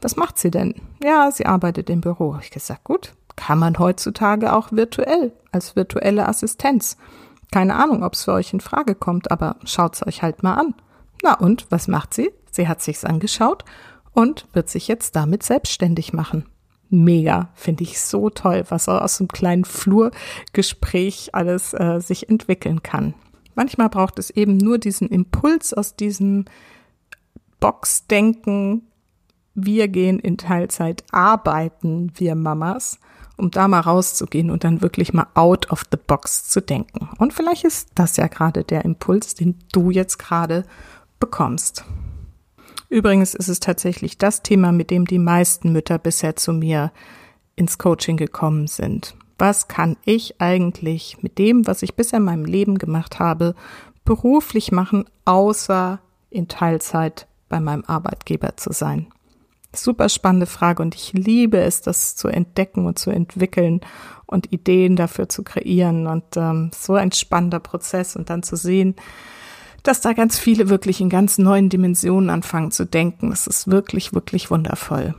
was 0.00 0.16
macht 0.16 0.38
sie 0.38 0.50
denn? 0.50 0.74
Ja, 1.02 1.30
sie 1.30 1.46
arbeitet 1.46 1.90
im 1.90 2.00
Büro. 2.00 2.34
Hab 2.34 2.42
ich 2.42 2.50
gesagt, 2.50 2.84
gut, 2.84 3.12
kann 3.34 3.58
man 3.58 3.78
heutzutage 3.78 4.52
auch 4.52 4.72
virtuell, 4.72 5.32
als 5.52 5.76
virtuelle 5.76 6.28
Assistenz. 6.28 6.96
Keine 7.50 7.76
Ahnung, 7.76 8.02
ob 8.02 8.14
es 8.14 8.24
für 8.24 8.32
euch 8.32 8.52
in 8.52 8.60
Frage 8.60 8.94
kommt, 8.94 9.30
aber 9.30 9.56
schaut's 9.64 10.06
euch 10.06 10.22
halt 10.22 10.42
mal 10.42 10.54
an. 10.54 10.74
Na 11.22 11.34
und, 11.34 11.66
was 11.70 11.88
macht 11.88 12.14
sie? 12.14 12.30
Sie 12.50 12.68
hat 12.68 12.82
sich's 12.82 13.04
angeschaut 13.04 13.64
und 14.12 14.46
wird 14.52 14.68
sich 14.68 14.88
jetzt 14.88 15.16
damit 15.16 15.42
selbstständig 15.42 16.12
machen. 16.12 16.46
Mega, 16.88 17.50
finde 17.54 17.82
ich 17.82 18.00
so 18.00 18.30
toll, 18.30 18.64
was 18.68 18.88
aus 18.88 19.20
einem 19.20 19.28
kleinen 19.28 19.64
Flurgespräch 19.64 21.34
alles 21.34 21.74
äh, 21.74 22.00
sich 22.00 22.28
entwickeln 22.28 22.82
kann. 22.82 23.14
Manchmal 23.54 23.88
braucht 23.88 24.18
es 24.18 24.30
eben 24.30 24.56
nur 24.56 24.78
diesen 24.78 25.08
Impuls 25.08 25.74
aus 25.74 25.96
diesem 25.96 26.44
Boxdenken, 27.58 28.82
wir 29.54 29.88
gehen 29.88 30.18
in 30.18 30.36
Teilzeit 30.36 31.02
arbeiten, 31.10 32.12
wir 32.14 32.34
Mamas, 32.34 33.00
um 33.36 33.50
da 33.50 33.68
mal 33.68 33.80
rauszugehen 33.80 34.50
und 34.50 34.64
dann 34.64 34.82
wirklich 34.82 35.12
mal 35.12 35.26
out 35.34 35.70
of 35.70 35.84
the 35.90 35.98
box 35.98 36.48
zu 36.48 36.60
denken. 36.60 37.08
Und 37.18 37.32
vielleicht 37.32 37.64
ist 37.64 37.90
das 37.94 38.16
ja 38.16 38.26
gerade 38.28 38.64
der 38.64 38.84
Impuls, 38.84 39.34
den 39.34 39.56
du 39.72 39.90
jetzt 39.90 40.18
gerade 40.18 40.64
bekommst. 41.20 41.84
Übrigens 42.88 43.34
ist 43.34 43.48
es 43.48 43.60
tatsächlich 43.60 44.16
das 44.18 44.42
Thema, 44.42 44.72
mit 44.72 44.90
dem 44.90 45.06
die 45.06 45.18
meisten 45.18 45.72
Mütter 45.72 45.98
bisher 45.98 46.36
zu 46.36 46.52
mir 46.52 46.92
ins 47.56 47.78
Coaching 47.78 48.16
gekommen 48.16 48.68
sind. 48.68 49.16
Was 49.38 49.68
kann 49.68 49.96
ich 50.04 50.40
eigentlich 50.40 51.18
mit 51.22 51.38
dem, 51.38 51.66
was 51.66 51.82
ich 51.82 51.94
bisher 51.94 52.18
in 52.18 52.24
meinem 52.24 52.44
Leben 52.44 52.78
gemacht 52.78 53.18
habe, 53.18 53.54
beruflich 54.04 54.72
machen, 54.72 55.04
außer 55.24 56.00
in 56.30 56.48
Teilzeit 56.48 57.26
bei 57.48 57.60
meinem 57.60 57.84
Arbeitgeber 57.86 58.56
zu 58.56 58.72
sein? 58.72 59.08
Super 59.76 60.08
spannende 60.08 60.46
Frage 60.46 60.82
und 60.82 60.94
ich 60.94 61.12
liebe 61.12 61.58
es, 61.58 61.82
das 61.82 62.16
zu 62.16 62.28
entdecken 62.28 62.86
und 62.86 62.98
zu 62.98 63.10
entwickeln 63.10 63.80
und 64.26 64.52
Ideen 64.52 64.96
dafür 64.96 65.28
zu 65.28 65.42
kreieren 65.42 66.06
und 66.06 66.24
ähm, 66.36 66.70
so 66.76 66.94
ein 66.94 67.12
spannender 67.12 67.60
Prozess 67.60 68.16
und 68.16 68.30
dann 68.30 68.42
zu 68.42 68.56
sehen, 68.56 68.96
dass 69.82 70.00
da 70.00 70.14
ganz 70.14 70.38
viele 70.38 70.68
wirklich 70.68 71.00
in 71.00 71.08
ganz 71.08 71.38
neuen 71.38 71.68
Dimensionen 71.68 72.30
anfangen 72.30 72.72
zu 72.72 72.84
denken. 72.84 73.30
Das 73.30 73.46
ist 73.46 73.70
wirklich, 73.70 74.12
wirklich 74.12 74.50
wundervoll. 74.50 75.14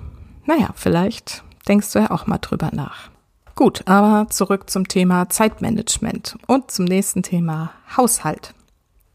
Naja, 0.45 0.69
vielleicht 0.75 1.43
denkst 1.67 1.93
du 1.93 1.99
ja 1.99 2.11
auch 2.11 2.27
mal 2.27 2.37
drüber 2.37 2.71
nach. 2.73 3.09
Gut, 3.55 3.83
aber 3.87 4.29
zurück 4.29 4.69
zum 4.69 4.87
Thema 4.87 5.29
Zeitmanagement 5.29 6.37
und 6.47 6.69
zum 6.69 6.85
nächsten 6.85 7.23
Thema 7.23 7.71
Haushalt. 7.95 8.53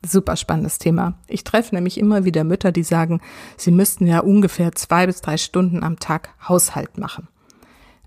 Super 0.05 0.37
spannendes 0.37 0.79
Thema. 0.79 1.15
Ich 1.29 1.45
treffe 1.45 1.75
nämlich 1.75 1.99
immer 1.99 2.25
wieder 2.25 2.45
Mütter, 2.45 2.73
die 2.73 2.83
sagen, 2.83 3.21
sie 3.57 3.71
müssten 3.71 4.07
ja 4.07 4.21
ungefähr 4.21 4.73
zwei 4.73 5.07
bis 5.07 5.21
drei 5.21 5.37
Stunden 5.37 5.85
am 5.85 5.99
Tag 5.99 6.31
Haushalt 6.49 6.99
machen. 6.99 7.29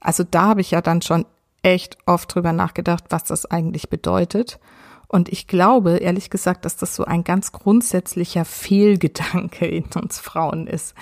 Also 0.02 0.24
da 0.24 0.48
habe 0.50 0.62
ich 0.62 0.72
ja 0.72 0.82
dann 0.82 1.02
schon 1.02 1.25
echt 1.64 1.98
oft 2.06 2.34
drüber 2.34 2.54
nachgedacht, 2.54 3.06
was 3.10 3.24
das 3.24 3.46
eigentlich 3.46 3.90
bedeutet. 3.90 4.60
Und 5.08 5.30
ich 5.30 5.48
glaube, 5.48 5.98
ehrlich 5.98 6.30
gesagt, 6.30 6.66
dass 6.66 6.78
das 6.78 6.96
so 6.96 7.06
ein 7.06 7.24
ganz 7.24 7.52
grundsätzlicher 7.52 8.46
Fehlgedanke 8.46 9.66
in 9.66 9.86
uns 9.96 10.20
Frauen 10.20 10.68
ist. 10.68 10.94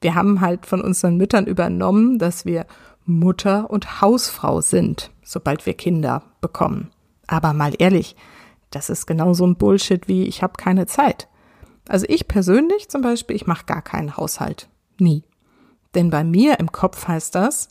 Wir 0.00 0.14
haben 0.14 0.40
halt 0.40 0.66
von 0.66 0.80
unseren 0.80 1.16
Müttern 1.16 1.46
übernommen, 1.46 2.18
dass 2.18 2.44
wir 2.44 2.66
Mutter 3.04 3.70
und 3.70 4.00
Hausfrau 4.00 4.60
sind, 4.60 5.10
sobald 5.24 5.66
wir 5.66 5.74
Kinder 5.74 6.22
bekommen. 6.40 6.90
Aber 7.26 7.52
mal 7.52 7.72
ehrlich, 7.78 8.16
das 8.70 8.90
ist 8.90 9.06
genau 9.06 9.34
so 9.34 9.46
ein 9.46 9.56
Bullshit 9.56 10.08
wie 10.08 10.24
ich 10.24 10.42
habe 10.42 10.54
keine 10.56 10.86
Zeit. 10.86 11.28
Also 11.88 12.06
ich 12.08 12.28
persönlich 12.28 12.88
zum 12.88 13.02
Beispiel, 13.02 13.36
ich 13.36 13.46
mache 13.46 13.64
gar 13.64 13.82
keinen 13.82 14.16
Haushalt. 14.16 14.68
Nie. 14.98 15.24
Denn 15.94 16.10
bei 16.10 16.22
mir 16.22 16.60
im 16.60 16.70
Kopf 16.70 17.08
heißt 17.08 17.34
das, 17.34 17.70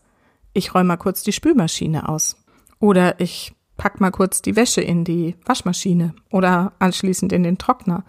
ich 0.54 0.74
räume 0.74 0.86
mal 0.86 0.98
kurz 0.98 1.22
die 1.22 1.34
Spülmaschine 1.34 2.10
aus. 2.10 2.44
Oder 2.80 3.20
ich 3.20 3.54
pack 3.78 4.02
mal 4.02 4.12
kurz 4.12 4.42
die 4.42 4.56
Wäsche 4.56 4.82
in 4.82 5.04
die 5.04 5.36
Waschmaschine 5.46 6.16
oder 6.32 6.74
anschließend 6.80 7.32
in 7.32 7.44
den 7.44 7.60
Trockner. 7.60 8.04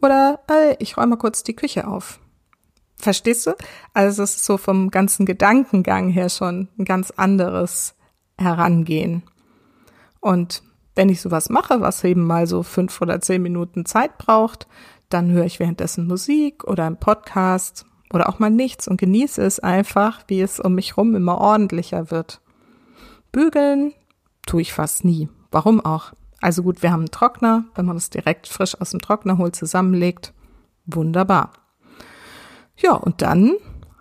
Oder 0.00 0.40
äh, 0.50 0.76
ich 0.80 0.96
räume 0.96 1.08
mal 1.08 1.16
kurz 1.16 1.44
die 1.44 1.54
Küche 1.54 1.86
auf. 1.86 2.18
Verstehst 2.96 3.46
du? 3.46 3.52
Also 3.94 4.22
es 4.22 4.36
ist 4.36 4.44
so 4.44 4.56
vom 4.56 4.90
ganzen 4.90 5.26
Gedankengang 5.26 6.08
her 6.08 6.28
schon 6.28 6.68
ein 6.78 6.84
ganz 6.84 7.12
anderes 7.12 7.94
Herangehen. 8.36 9.22
Und 10.20 10.62
wenn 10.94 11.08
ich 11.08 11.20
sowas 11.20 11.48
mache, 11.48 11.80
was 11.80 12.04
eben 12.04 12.26
mal 12.26 12.46
so 12.46 12.62
fünf 12.62 13.00
oder 13.00 13.20
zehn 13.20 13.42
Minuten 13.42 13.86
Zeit 13.86 14.18
braucht, 14.18 14.66
dann 15.08 15.30
höre 15.30 15.44
ich 15.44 15.60
währenddessen 15.60 16.06
Musik 16.06 16.64
oder 16.64 16.84
einen 16.84 16.96
Podcast 16.96 17.86
oder 18.12 18.28
auch 18.28 18.38
mal 18.38 18.50
nichts 18.50 18.88
und 18.88 18.98
genieße 18.98 19.42
es 19.42 19.58
einfach, 19.58 20.24
wie 20.28 20.40
es 20.40 20.60
um 20.60 20.74
mich 20.74 20.96
rum 20.96 21.14
immer 21.14 21.38
ordentlicher 21.38 22.10
wird. 22.10 22.40
Bügeln 23.30 23.92
tue 24.46 24.62
ich 24.62 24.72
fast 24.72 25.04
nie. 25.04 25.28
Warum 25.50 25.84
auch? 25.84 26.12
Also 26.40 26.62
gut, 26.62 26.82
wir 26.82 26.92
haben 26.92 27.00
einen 27.00 27.10
Trockner, 27.10 27.64
wenn 27.74 27.86
man 27.86 27.96
es 27.96 28.10
direkt 28.10 28.48
frisch 28.48 28.78
aus 28.80 28.90
dem 28.90 29.00
Trockner 29.00 29.38
holt, 29.38 29.56
zusammenlegt. 29.56 30.34
Wunderbar. 30.86 31.52
Ja, 32.76 32.94
und 32.94 33.22
dann 33.22 33.54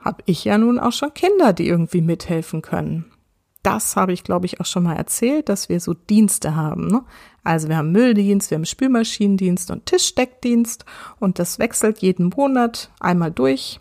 habe 0.04 0.24
ich 0.26 0.44
ja 0.44 0.58
nun 0.58 0.80
auch 0.80 0.92
schon 0.92 1.14
Kinder, 1.14 1.54
die 1.54 1.68
irgendwie 1.68 2.02
mithelfen 2.02 2.62
können 2.62 3.12
das 3.64 3.96
habe 3.96 4.14
ich, 4.14 4.24
glaube 4.24 4.46
ich, 4.46 4.60
auch 4.60 4.66
schon 4.66 4.84
mal 4.84 4.96
erzählt, 4.96 5.50
dass 5.50 5.70
wir 5.70 5.80
so 5.80 5.94
Dienste 5.94 6.56
haben. 6.56 6.88
Ne? 6.88 7.04
Also 7.44 7.68
wir 7.68 7.78
haben 7.78 7.92
Mülldienst, 7.92 8.50
wir 8.50 8.56
haben 8.56 8.66
Spülmaschinendienst 8.66 9.72
und 9.72 9.86
Tischdeckdienst 9.86 10.86
und 11.20 11.40
das 11.40 11.60
wechselt 11.60 12.00
jeden 12.00 12.30
Monat 12.36 12.92
einmal 13.00 13.32
durch. 13.32 13.80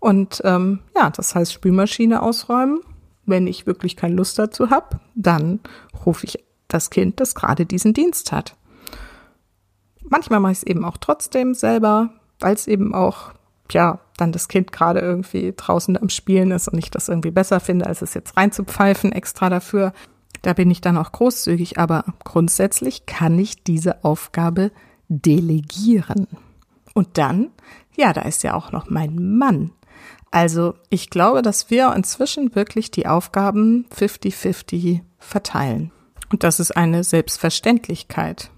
Und 0.00 0.40
ähm, 0.44 0.80
ja, 0.96 1.10
das 1.10 1.34
heißt 1.34 1.52
Spülmaschine 1.52 2.22
ausräumen. 2.22 2.80
Wenn 3.26 3.46
ich 3.46 3.66
wirklich 3.66 3.96
keine 3.96 4.14
Lust 4.14 4.38
dazu 4.38 4.70
habe, 4.70 5.00
dann 5.14 5.60
rufe 6.06 6.24
ich 6.24 6.38
das 6.68 6.88
Kind, 6.88 7.20
das 7.20 7.34
gerade 7.34 7.66
diesen 7.66 7.92
Dienst 7.92 8.32
hat. 8.32 8.56
Manchmal 10.02 10.40
mache 10.40 10.52
ich 10.52 10.58
es 10.58 10.64
eben 10.64 10.84
auch 10.84 10.96
trotzdem 10.96 11.52
selber, 11.52 12.10
weil 12.40 12.54
es 12.54 12.66
eben 12.66 12.94
auch 12.94 13.32
ja, 13.70 14.00
dann 14.20 14.32
das 14.32 14.48
Kind 14.48 14.72
gerade 14.72 15.00
irgendwie 15.00 15.54
draußen 15.56 15.96
am 16.00 16.08
Spielen 16.08 16.50
ist 16.50 16.68
und 16.68 16.78
ich 16.78 16.90
das 16.90 17.08
irgendwie 17.08 17.30
besser 17.30 17.60
finde, 17.60 17.86
als 17.86 18.02
es 18.02 18.14
jetzt 18.14 18.36
reinzupfeifen 18.36 19.12
extra 19.12 19.48
dafür. 19.48 19.92
Da 20.42 20.52
bin 20.52 20.70
ich 20.70 20.80
dann 20.80 20.96
auch 20.96 21.12
großzügig, 21.12 21.78
aber 21.78 22.04
grundsätzlich 22.24 23.06
kann 23.06 23.38
ich 23.38 23.64
diese 23.64 24.04
Aufgabe 24.04 24.70
delegieren. 25.08 26.28
Und 26.94 27.18
dann, 27.18 27.50
ja, 27.96 28.12
da 28.12 28.22
ist 28.22 28.42
ja 28.42 28.54
auch 28.54 28.72
noch 28.72 28.90
mein 28.90 29.36
Mann. 29.38 29.70
Also 30.30 30.74
ich 30.90 31.10
glaube, 31.10 31.42
dass 31.42 31.70
wir 31.70 31.94
inzwischen 31.94 32.54
wirklich 32.54 32.90
die 32.90 33.06
Aufgaben 33.06 33.86
50-50 33.96 35.00
verteilen. 35.18 35.90
Und 36.30 36.44
das 36.44 36.60
ist 36.60 36.76
eine 36.76 37.04
Selbstverständlichkeit 37.04 38.50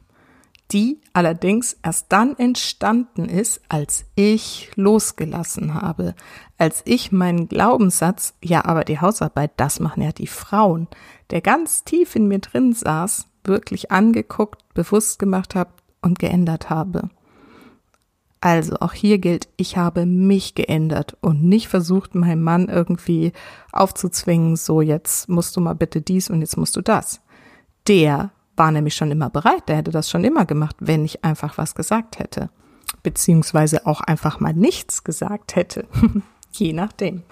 die 0.72 1.00
allerdings 1.12 1.76
erst 1.82 2.06
dann 2.12 2.36
entstanden 2.36 3.28
ist, 3.28 3.60
als 3.68 4.04
ich 4.14 4.70
losgelassen 4.76 5.74
habe, 5.74 6.14
als 6.58 6.82
ich 6.84 7.12
meinen 7.12 7.48
Glaubenssatz, 7.48 8.34
ja, 8.42 8.64
aber 8.64 8.84
die 8.84 9.00
Hausarbeit, 9.00 9.52
das 9.56 9.80
machen 9.80 10.02
ja 10.02 10.12
die 10.12 10.26
Frauen, 10.26 10.88
der 11.30 11.40
ganz 11.40 11.84
tief 11.84 12.14
in 12.14 12.28
mir 12.28 12.38
drin 12.38 12.72
saß, 12.72 13.26
wirklich 13.44 13.90
angeguckt, 13.90 14.62
bewusst 14.74 15.18
gemacht 15.18 15.54
habe 15.54 15.70
und 16.02 16.18
geändert 16.18 16.70
habe. 16.70 17.10
Also 18.40 18.76
auch 18.80 18.94
hier 18.94 19.18
gilt, 19.18 19.48
ich 19.56 19.76
habe 19.76 20.06
mich 20.06 20.54
geändert 20.54 21.16
und 21.20 21.44
nicht 21.44 21.68
versucht, 21.68 22.14
meinem 22.14 22.42
Mann 22.42 22.68
irgendwie 22.68 23.32
aufzuzwingen, 23.70 24.56
so 24.56 24.80
jetzt 24.80 25.28
musst 25.28 25.56
du 25.56 25.60
mal 25.60 25.74
bitte 25.74 26.00
dies 26.00 26.30
und 26.30 26.40
jetzt 26.40 26.56
musst 26.56 26.76
du 26.76 26.80
das. 26.80 27.20
Der 27.86 28.30
war 28.60 28.70
nämlich 28.72 28.94
schon 28.94 29.10
immer 29.10 29.30
bereit, 29.30 29.70
der 29.70 29.76
hätte 29.76 29.90
das 29.90 30.10
schon 30.10 30.22
immer 30.22 30.44
gemacht, 30.44 30.76
wenn 30.80 31.02
ich 31.02 31.24
einfach 31.24 31.56
was 31.56 31.74
gesagt 31.74 32.18
hätte. 32.18 32.50
Beziehungsweise 33.02 33.86
auch 33.86 34.02
einfach 34.02 34.38
mal 34.38 34.52
nichts 34.52 35.02
gesagt 35.02 35.56
hätte. 35.56 35.86
Je 36.52 36.74
nachdem. 36.74 37.22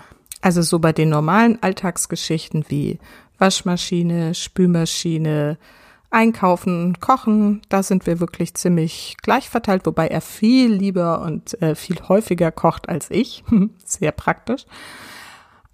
Also 0.41 0.63
so 0.63 0.79
bei 0.79 0.95
den 0.95 1.11
normalen 1.11 1.63
Alltagsgeschichten 1.63 2.65
wie 2.69 2.99
Waschmaschine, 3.37 4.35
Spülmaschine, 4.35 5.59
Einkaufen, 6.09 6.99
Kochen, 6.99 7.61
da 7.69 7.83
sind 7.83 8.07
wir 8.07 8.21
wirklich 8.21 8.55
ziemlich 8.55 9.17
gleich 9.21 9.51
verteilt, 9.51 9.85
wobei 9.85 10.07
er 10.07 10.23
viel 10.23 10.73
lieber 10.73 11.21
und 11.21 11.61
äh, 11.61 11.75
viel 11.75 11.99
häufiger 12.09 12.51
kocht 12.51 12.89
als 12.89 13.11
ich. 13.11 13.45
Sehr 13.85 14.13
praktisch. 14.13 14.65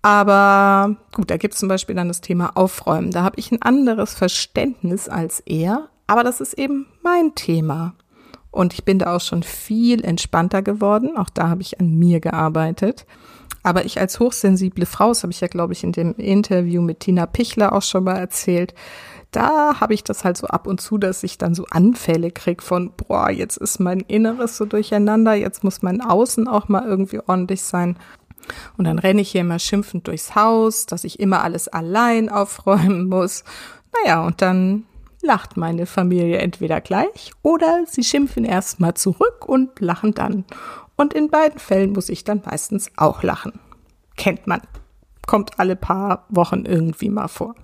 Aber 0.04 0.96
gut, 1.12 1.30
da 1.30 1.38
gibt 1.38 1.54
es 1.54 1.60
zum 1.60 1.70
Beispiel 1.70 1.94
dann 1.94 2.08
das 2.08 2.20
Thema 2.20 2.58
Aufräumen. 2.58 3.10
Da 3.10 3.22
habe 3.22 3.38
ich 3.38 3.50
ein 3.50 3.62
anderes 3.62 4.12
Verständnis 4.12 5.08
als 5.08 5.40
er, 5.46 5.88
aber 6.06 6.22
das 6.22 6.42
ist 6.42 6.58
eben 6.58 6.84
mein 7.02 7.34
Thema. 7.34 7.94
Und 8.50 8.74
ich 8.74 8.84
bin 8.84 8.98
da 8.98 9.16
auch 9.16 9.22
schon 9.22 9.42
viel 9.42 10.04
entspannter 10.04 10.60
geworden. 10.60 11.16
Auch 11.16 11.30
da 11.30 11.48
habe 11.48 11.62
ich 11.62 11.80
an 11.80 11.98
mir 11.98 12.20
gearbeitet. 12.20 13.06
Aber 13.62 13.86
ich 13.86 13.98
als 13.98 14.20
hochsensible 14.20 14.84
Frau, 14.84 15.08
das 15.08 15.22
habe 15.22 15.32
ich 15.32 15.40
ja, 15.40 15.48
glaube 15.48 15.72
ich, 15.72 15.82
in 15.82 15.92
dem 15.92 16.14
Interview 16.16 16.82
mit 16.82 17.00
Tina 17.00 17.24
Pichler 17.24 17.72
auch 17.72 17.80
schon 17.80 18.04
mal 18.04 18.18
erzählt, 18.18 18.74
da 19.30 19.80
habe 19.80 19.94
ich 19.94 20.04
das 20.04 20.22
halt 20.22 20.36
so 20.36 20.46
ab 20.48 20.66
und 20.66 20.82
zu, 20.82 20.98
dass 20.98 21.22
ich 21.22 21.38
dann 21.38 21.54
so 21.54 21.64
Anfälle 21.70 22.30
krieg 22.30 22.62
von, 22.62 22.92
boah, 22.94 23.30
jetzt 23.30 23.56
ist 23.56 23.80
mein 23.80 24.00
Inneres 24.00 24.58
so 24.58 24.66
durcheinander, 24.66 25.32
jetzt 25.32 25.64
muss 25.64 25.82
mein 25.82 26.02
Außen 26.02 26.46
auch 26.46 26.68
mal 26.68 26.86
irgendwie 26.86 27.20
ordentlich 27.26 27.62
sein. 27.62 27.96
Und 28.76 28.84
dann 28.84 28.98
renne 28.98 29.20
ich 29.20 29.30
hier 29.30 29.42
immer 29.42 29.58
schimpfend 29.58 30.06
durchs 30.06 30.34
Haus, 30.34 30.86
dass 30.86 31.04
ich 31.04 31.20
immer 31.20 31.42
alles 31.42 31.68
allein 31.68 32.28
aufräumen 32.28 33.08
muss. 33.08 33.44
Naja, 33.92 34.26
und 34.26 34.42
dann 34.42 34.84
lacht 35.22 35.56
meine 35.56 35.86
Familie 35.86 36.38
entweder 36.38 36.80
gleich 36.80 37.32
oder 37.42 37.84
sie 37.86 38.04
schimpfen 38.04 38.44
erstmal 38.44 38.94
zurück 38.94 39.46
und 39.46 39.80
lachen 39.80 40.12
dann. 40.12 40.44
Und 40.96 41.14
in 41.14 41.30
beiden 41.30 41.58
Fällen 41.58 41.92
muss 41.92 42.08
ich 42.08 42.24
dann 42.24 42.42
meistens 42.44 42.90
auch 42.96 43.22
lachen. 43.22 43.58
Kennt 44.16 44.46
man. 44.46 44.60
Kommt 45.26 45.58
alle 45.58 45.76
paar 45.76 46.26
Wochen 46.28 46.64
irgendwie 46.66 47.08
mal 47.08 47.28
vor. 47.28 47.54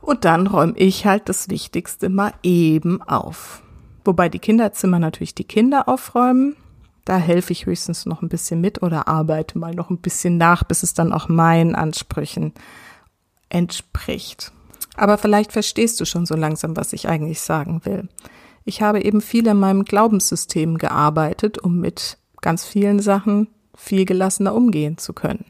Und 0.00 0.24
dann 0.24 0.46
räume 0.46 0.74
ich 0.76 1.06
halt 1.06 1.28
das 1.28 1.48
Wichtigste 1.48 2.08
mal 2.08 2.32
eben 2.42 3.02
auf. 3.02 3.62
Wobei 4.04 4.28
die 4.28 4.38
Kinderzimmer 4.38 4.98
natürlich 4.98 5.34
die 5.34 5.44
Kinder 5.44 5.88
aufräumen 5.88 6.56
da 7.04 7.18
helfe 7.18 7.52
ich 7.52 7.66
höchstens 7.66 8.06
noch 8.06 8.22
ein 8.22 8.28
bisschen 8.28 8.60
mit 8.60 8.82
oder 8.82 9.08
arbeite 9.08 9.58
mal 9.58 9.74
noch 9.74 9.90
ein 9.90 9.98
bisschen 9.98 10.38
nach, 10.38 10.64
bis 10.64 10.82
es 10.82 10.94
dann 10.94 11.12
auch 11.12 11.28
meinen 11.28 11.74
Ansprüchen 11.74 12.52
entspricht. 13.48 14.52
Aber 14.96 15.18
vielleicht 15.18 15.52
verstehst 15.52 16.00
du 16.00 16.04
schon 16.04 16.24
so 16.24 16.36
langsam, 16.36 16.76
was 16.76 16.92
ich 16.92 17.08
eigentlich 17.08 17.40
sagen 17.40 17.82
will. 17.84 18.08
Ich 18.64 18.80
habe 18.80 19.02
eben 19.02 19.20
viel 19.20 19.46
in 19.46 19.58
meinem 19.58 19.84
Glaubenssystem 19.84 20.78
gearbeitet, 20.78 21.58
um 21.58 21.78
mit 21.78 22.16
ganz 22.40 22.64
vielen 22.64 23.00
Sachen 23.00 23.48
viel 23.76 24.04
gelassener 24.04 24.54
umgehen 24.54 24.96
zu 24.98 25.12
können. 25.12 25.44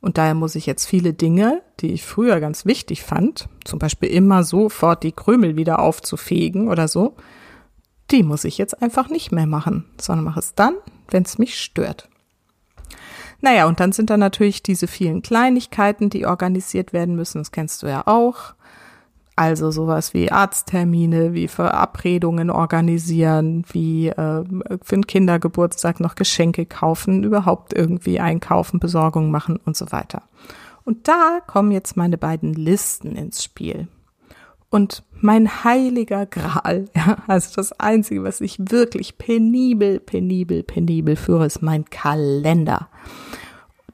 Und 0.00 0.16
daher 0.16 0.34
muss 0.34 0.54
ich 0.54 0.66
jetzt 0.66 0.86
viele 0.86 1.12
Dinge, 1.12 1.62
die 1.80 1.92
ich 1.92 2.04
früher 2.04 2.40
ganz 2.40 2.64
wichtig 2.64 3.02
fand, 3.02 3.48
zum 3.64 3.78
Beispiel 3.78 4.08
immer 4.08 4.44
sofort 4.44 5.02
die 5.02 5.12
Krümel 5.12 5.56
wieder 5.56 5.78
aufzufegen 5.78 6.68
oder 6.68 6.88
so, 6.88 7.14
die 8.10 8.22
muss 8.22 8.44
ich 8.44 8.58
jetzt 8.58 8.82
einfach 8.82 9.08
nicht 9.08 9.32
mehr 9.32 9.46
machen, 9.46 9.84
sondern 10.00 10.24
mache 10.24 10.40
es 10.40 10.54
dann, 10.54 10.74
wenn 11.10 11.22
es 11.22 11.38
mich 11.38 11.58
stört. 11.60 12.08
Naja, 13.40 13.66
und 13.66 13.80
dann 13.80 13.92
sind 13.92 14.10
da 14.10 14.16
natürlich 14.16 14.62
diese 14.62 14.86
vielen 14.86 15.22
Kleinigkeiten, 15.22 16.10
die 16.10 16.26
organisiert 16.26 16.92
werden 16.92 17.16
müssen. 17.16 17.38
Das 17.38 17.52
kennst 17.52 17.82
du 17.82 17.86
ja 17.86 18.06
auch. 18.06 18.54
Also 19.36 19.70
sowas 19.70 20.12
wie 20.12 20.30
Arzttermine, 20.30 21.32
wie 21.32 21.48
Verabredungen 21.48 22.50
organisieren, 22.50 23.64
wie 23.72 24.08
äh, 24.08 24.44
für 24.82 24.94
einen 24.94 25.06
Kindergeburtstag 25.06 25.98
noch 25.98 26.14
Geschenke 26.14 26.66
kaufen, 26.66 27.24
überhaupt 27.24 27.72
irgendwie 27.72 28.20
einkaufen, 28.20 28.80
Besorgung 28.80 29.30
machen 29.30 29.58
und 29.64 29.78
so 29.78 29.90
weiter. 29.92 30.24
Und 30.84 31.08
da 31.08 31.40
kommen 31.46 31.70
jetzt 31.70 31.96
meine 31.96 32.18
beiden 32.18 32.52
Listen 32.52 33.16
ins 33.16 33.42
Spiel. 33.42 33.88
Und 34.70 35.02
mein 35.12 35.64
heiliger 35.64 36.26
Gral, 36.26 36.86
ja, 36.96 37.18
also 37.26 37.56
das 37.56 37.78
Einzige, 37.78 38.22
was 38.22 38.40
ich 38.40 38.56
wirklich 38.58 39.18
penibel, 39.18 40.00
penibel, 40.00 40.62
penibel 40.62 41.16
führe, 41.16 41.46
ist 41.46 41.60
mein 41.60 41.84
Kalender. 41.84 42.88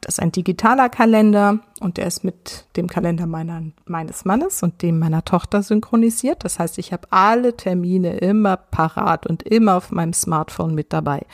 Das 0.02 0.18
ist 0.18 0.21
ein 0.21 0.30
digitaler 0.30 0.88
Kalender 0.88 1.59
und 1.80 1.97
der 1.97 2.06
ist 2.06 2.23
mit 2.23 2.66
dem 2.76 2.87
Kalender 2.87 3.26
meiner, 3.26 3.62
meines 3.87 4.25
Mannes 4.25 4.62
und 4.62 4.83
dem 4.83 5.00
meiner 5.00 5.25
Tochter 5.25 5.62
synchronisiert. 5.62 6.45
Das 6.45 6.61
heißt, 6.61 6.78
ich 6.78 6.92
habe 6.92 7.09
alle 7.11 7.56
Termine 7.56 8.18
immer 8.18 8.56
parat 8.56 9.26
und 9.26 9.42
immer 9.42 9.75
auf 9.76 9.90
meinem 9.90 10.12
Smartphone 10.12 10.75
mit 10.75 10.92
dabei. 10.92 11.26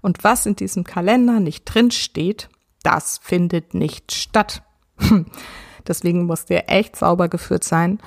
Und 0.00 0.22
was 0.22 0.46
in 0.46 0.54
diesem 0.54 0.84
Kalender 0.84 1.40
nicht 1.40 1.64
drin 1.64 1.90
steht, 1.90 2.50
das 2.84 3.18
findet 3.18 3.74
nicht 3.74 4.12
statt. 4.12 4.62
Deswegen 5.88 6.26
muss 6.26 6.44
der 6.44 6.70
echt 6.70 6.96
sauber 6.96 7.28
geführt 7.28 7.64
sein. 7.64 7.98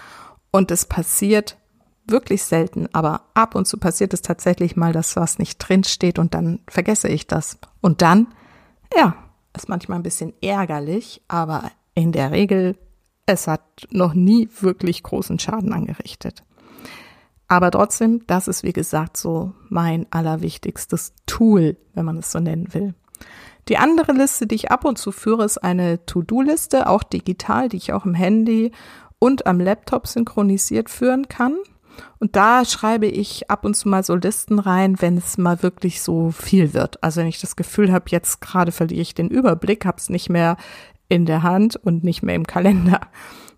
Und 0.55 0.69
es 0.69 0.85
passiert 0.85 1.57
wirklich 2.05 2.43
selten, 2.43 2.87
aber 2.93 3.21
ab 3.33 3.55
und 3.55 3.67
zu 3.67 3.77
passiert 3.77 4.13
es 4.13 4.21
tatsächlich 4.21 4.75
mal, 4.75 4.93
dass 4.93 5.15
was 5.15 5.39
nicht 5.39 5.57
drin 5.57 5.83
steht 5.83 6.19
und 6.19 6.35
dann 6.35 6.59
vergesse 6.67 7.07
ich 7.07 7.25
das. 7.25 7.57
Und 7.81 8.03
dann, 8.03 8.27
ja, 8.95 9.15
ist 9.57 9.67
manchmal 9.67 9.97
ein 9.97 10.03
bisschen 10.03 10.31
ärgerlich, 10.43 11.23
aber 11.27 11.71
in 11.95 12.11
der 12.11 12.29
Regel, 12.29 12.77
es 13.25 13.47
hat 13.47 13.61
noch 13.89 14.13
nie 14.13 14.47
wirklich 14.61 15.01
großen 15.01 15.39
Schaden 15.39 15.73
angerichtet. 15.73 16.43
Aber 17.47 17.71
trotzdem, 17.71 18.21
das 18.27 18.47
ist 18.47 18.61
wie 18.61 18.73
gesagt 18.73 19.17
so 19.17 19.53
mein 19.69 20.05
allerwichtigstes 20.11 21.13
Tool, 21.25 21.77
wenn 21.95 22.05
man 22.05 22.17
es 22.17 22.31
so 22.31 22.39
nennen 22.39 22.73
will. 22.75 22.93
Die 23.69 23.77
andere 23.77 24.11
Liste, 24.11 24.45
die 24.45 24.55
ich 24.55 24.71
ab 24.71 24.85
und 24.85 24.99
zu 24.99 25.11
führe, 25.11 25.45
ist 25.45 25.57
eine 25.57 26.05
To-Do-Liste, 26.05 26.87
auch 26.87 27.01
digital, 27.01 27.69
die 27.69 27.77
ich 27.77 27.93
auch 27.93 28.05
im 28.05 28.13
Handy 28.13 28.71
und 29.23 29.47
am 29.47 29.61
Laptop 29.61 30.05
synchronisiert 30.05 30.89
führen 30.89 31.29
kann. 31.29 31.55
Und 32.19 32.35
da 32.35 32.65
schreibe 32.65 33.05
ich 33.05 33.49
ab 33.49 33.63
und 33.63 33.73
zu 33.73 33.87
mal 33.87 34.03
so 34.03 34.15
Listen 34.15 34.59
rein, 34.59 34.99
wenn 34.99 35.15
es 35.15 35.37
mal 35.37 35.63
wirklich 35.63 36.01
so 36.01 36.31
viel 36.31 36.73
wird. 36.73 37.01
Also 37.01 37.21
wenn 37.21 37.29
ich 37.29 37.39
das 37.39 37.55
Gefühl 37.55 37.93
habe, 37.93 38.09
jetzt 38.09 38.41
gerade 38.41 38.73
verliere 38.73 38.99
ich 38.99 39.15
den 39.15 39.29
Überblick, 39.29 39.85
habe 39.85 39.95
es 39.97 40.09
nicht 40.09 40.29
mehr 40.29 40.57
in 41.07 41.25
der 41.25 41.41
Hand 41.41 41.77
und 41.77 42.03
nicht 42.03 42.21
mehr 42.21 42.35
im 42.35 42.45
Kalender. 42.45 42.99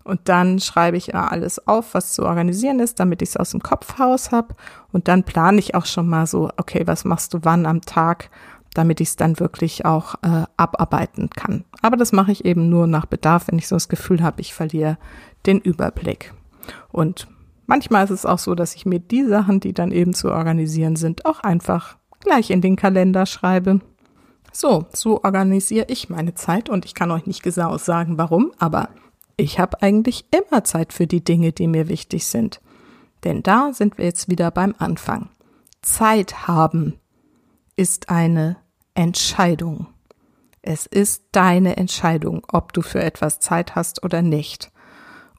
Und 0.04 0.20
dann 0.28 0.60
schreibe 0.60 0.98
ich 0.98 1.16
alles 1.16 1.66
auf, 1.66 1.94
was 1.94 2.12
zu 2.12 2.22
organisieren 2.22 2.78
ist, 2.78 3.00
damit 3.00 3.20
ich 3.20 3.30
es 3.30 3.36
aus 3.36 3.50
dem 3.50 3.60
Kopf 3.60 3.98
habe. 3.98 4.54
Und 4.92 5.08
dann 5.08 5.24
plane 5.24 5.58
ich 5.58 5.74
auch 5.74 5.86
schon 5.86 6.06
mal 6.06 6.28
so, 6.28 6.48
okay, 6.58 6.86
was 6.86 7.04
machst 7.04 7.34
du 7.34 7.40
wann 7.42 7.66
am 7.66 7.80
Tag, 7.80 8.30
damit 8.76 9.00
ich 9.00 9.08
es 9.08 9.16
dann 9.16 9.40
wirklich 9.40 9.84
auch 9.84 10.16
äh, 10.22 10.44
abarbeiten 10.56 11.30
kann. 11.30 11.64
Aber 11.82 11.96
das 11.96 12.12
mache 12.12 12.32
ich 12.32 12.44
eben 12.44 12.68
nur 12.68 12.86
nach 12.86 13.06
Bedarf, 13.06 13.48
wenn 13.48 13.58
ich 13.58 13.68
so 13.68 13.76
das 13.76 13.88
Gefühl 13.88 14.22
habe, 14.22 14.40
ich 14.40 14.54
verliere 14.54 14.98
den 15.46 15.60
Überblick. 15.60 16.34
Und 16.92 17.28
manchmal 17.66 18.04
ist 18.04 18.10
es 18.10 18.26
auch 18.26 18.38
so, 18.38 18.54
dass 18.54 18.74
ich 18.74 18.86
mir 18.86 18.98
die 18.98 19.24
Sachen, 19.24 19.60
die 19.60 19.72
dann 19.72 19.92
eben 19.92 20.14
zu 20.14 20.30
organisieren 20.30 20.96
sind, 20.96 21.24
auch 21.24 21.40
einfach 21.40 21.96
gleich 22.20 22.50
in 22.50 22.60
den 22.60 22.76
Kalender 22.76 23.24
schreibe. 23.24 23.80
So, 24.52 24.86
so 24.92 25.22
organisiere 25.22 25.86
ich 25.88 26.08
meine 26.08 26.34
Zeit 26.34 26.68
und 26.68 26.84
ich 26.84 26.94
kann 26.94 27.10
euch 27.10 27.26
nicht 27.26 27.42
genau 27.42 27.78
sagen, 27.78 28.18
warum, 28.18 28.52
aber 28.58 28.90
ich 29.36 29.58
habe 29.58 29.82
eigentlich 29.82 30.24
immer 30.30 30.64
Zeit 30.64 30.92
für 30.92 31.06
die 31.06 31.22
Dinge, 31.22 31.52
die 31.52 31.66
mir 31.66 31.88
wichtig 31.88 32.26
sind. 32.26 32.60
Denn 33.24 33.42
da 33.42 33.72
sind 33.72 33.98
wir 33.98 34.06
jetzt 34.06 34.30
wieder 34.30 34.50
beim 34.50 34.74
Anfang. 34.78 35.28
Zeit 35.82 36.48
haben 36.48 36.94
ist 37.76 38.08
eine 38.08 38.56
Entscheidung. 38.96 39.86
Es 40.62 40.86
ist 40.86 41.24
deine 41.32 41.76
Entscheidung, 41.76 42.42
ob 42.50 42.72
du 42.72 42.82
für 42.82 43.02
etwas 43.02 43.38
Zeit 43.38 43.76
hast 43.76 44.02
oder 44.02 44.22
nicht 44.22 44.72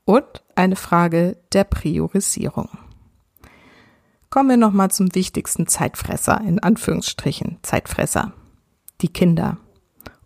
und 0.06 0.44
eine 0.56 0.78
Frage 0.78 1.38
der 1.52 1.66
Priorisierung. 1.66 2.70
Kommen 4.30 4.50
wir 4.50 4.58
nochmal 4.58 4.92
zum 4.92 5.14
wichtigsten 5.16 5.68
Zeitfresser, 5.68 6.42
in 6.42 6.60
Anführungsstrichen, 6.60 7.58
Zeitfresser. 7.62 8.32
Die 9.02 9.10
Kinder. 9.10 9.58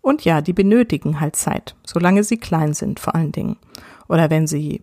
Und 0.00 0.24
ja, 0.24 0.40
die 0.40 0.52
benötigen 0.52 1.20
halt 1.20 1.36
Zeit, 1.36 1.76
solange 1.84 2.24
sie 2.24 2.36
klein 2.36 2.74
sind 2.74 3.00
vor 3.00 3.14
allen 3.14 3.32
Dingen. 3.32 3.56
Oder 4.08 4.30
wenn 4.30 4.46
sie 4.46 4.82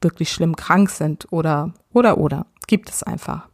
wirklich 0.00 0.30
schlimm 0.30 0.56
krank 0.56 0.90
sind 0.90 1.32
oder, 1.32 1.72
oder, 1.92 2.18
oder. 2.18 2.46
Gibt 2.66 2.90
es 2.90 3.02
einfach. 3.02 3.48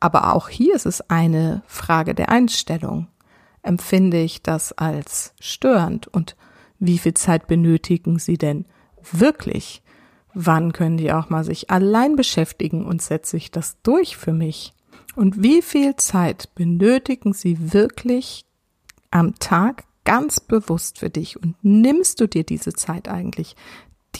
Aber 0.00 0.34
auch 0.34 0.48
hier 0.48 0.74
ist 0.74 0.86
es 0.86 1.08
eine 1.10 1.62
Frage 1.66 2.14
der 2.14 2.28
Einstellung. 2.28 3.08
Empfinde 3.64 4.20
ich 4.20 4.42
das 4.42 4.72
als 4.72 5.34
störend 5.40 6.06
und 6.06 6.36
wie 6.78 6.98
viel 6.98 7.14
Zeit 7.14 7.46
benötigen 7.46 8.18
sie 8.18 8.36
denn 8.36 8.66
wirklich? 9.10 9.82
Wann 10.34 10.72
können 10.72 10.98
die 10.98 11.12
auch 11.12 11.30
mal 11.30 11.44
sich 11.44 11.70
allein 11.70 12.14
beschäftigen 12.14 12.84
und 12.84 13.00
setze 13.00 13.36
ich 13.36 13.50
das 13.50 13.80
durch 13.82 14.16
für 14.16 14.32
mich? 14.32 14.74
Und 15.16 15.42
wie 15.42 15.62
viel 15.62 15.96
Zeit 15.96 16.54
benötigen 16.54 17.32
sie 17.32 17.72
wirklich 17.72 18.44
am 19.10 19.34
Tag 19.38 19.84
ganz 20.04 20.40
bewusst 20.40 20.98
für 20.98 21.08
dich? 21.08 21.40
Und 21.40 21.56
nimmst 21.62 22.20
du 22.20 22.26
dir 22.28 22.44
diese 22.44 22.74
Zeit 22.74 23.08
eigentlich? 23.08 23.56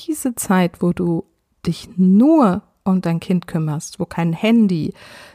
Diese 0.06 0.34
Zeit, 0.36 0.80
wo 0.80 0.92
du 0.92 1.24
dich 1.66 1.90
nur 1.96 2.62
um 2.84 3.00
dein 3.00 3.20
Kind 3.20 3.46
kümmerst, 3.46 3.98
wo 3.98 4.04
kein 4.04 4.32
Handy 4.32 4.92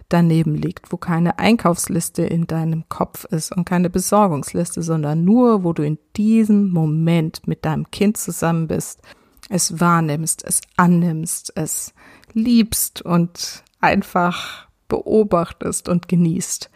daneben 0.07 0.55
liegt, 0.55 0.91
wo 0.91 0.97
keine 0.97 1.39
Einkaufsliste 1.39 2.23
in 2.23 2.47
deinem 2.47 2.87
Kopf 2.89 3.25
ist 3.25 3.55
und 3.55 3.65
keine 3.65 3.89
Besorgungsliste, 3.89 4.81
sondern 4.81 5.23
nur, 5.23 5.63
wo 5.63 5.73
du 5.73 5.83
in 5.83 5.97
diesem 6.15 6.69
Moment 6.69 7.47
mit 7.47 7.65
deinem 7.65 7.89
Kind 7.91 8.17
zusammen 8.17 8.67
bist 8.67 9.01
es 9.49 9.79
wahrnimmst, 9.79 10.45
es 10.45 10.61
annimmst, 10.77 11.51
es 11.55 11.93
liebst 12.33 13.01
und 13.01 13.63
einfach 13.81 14.67
beobachtest 14.87 15.89
und 15.89 16.07
genießt. 16.07 16.69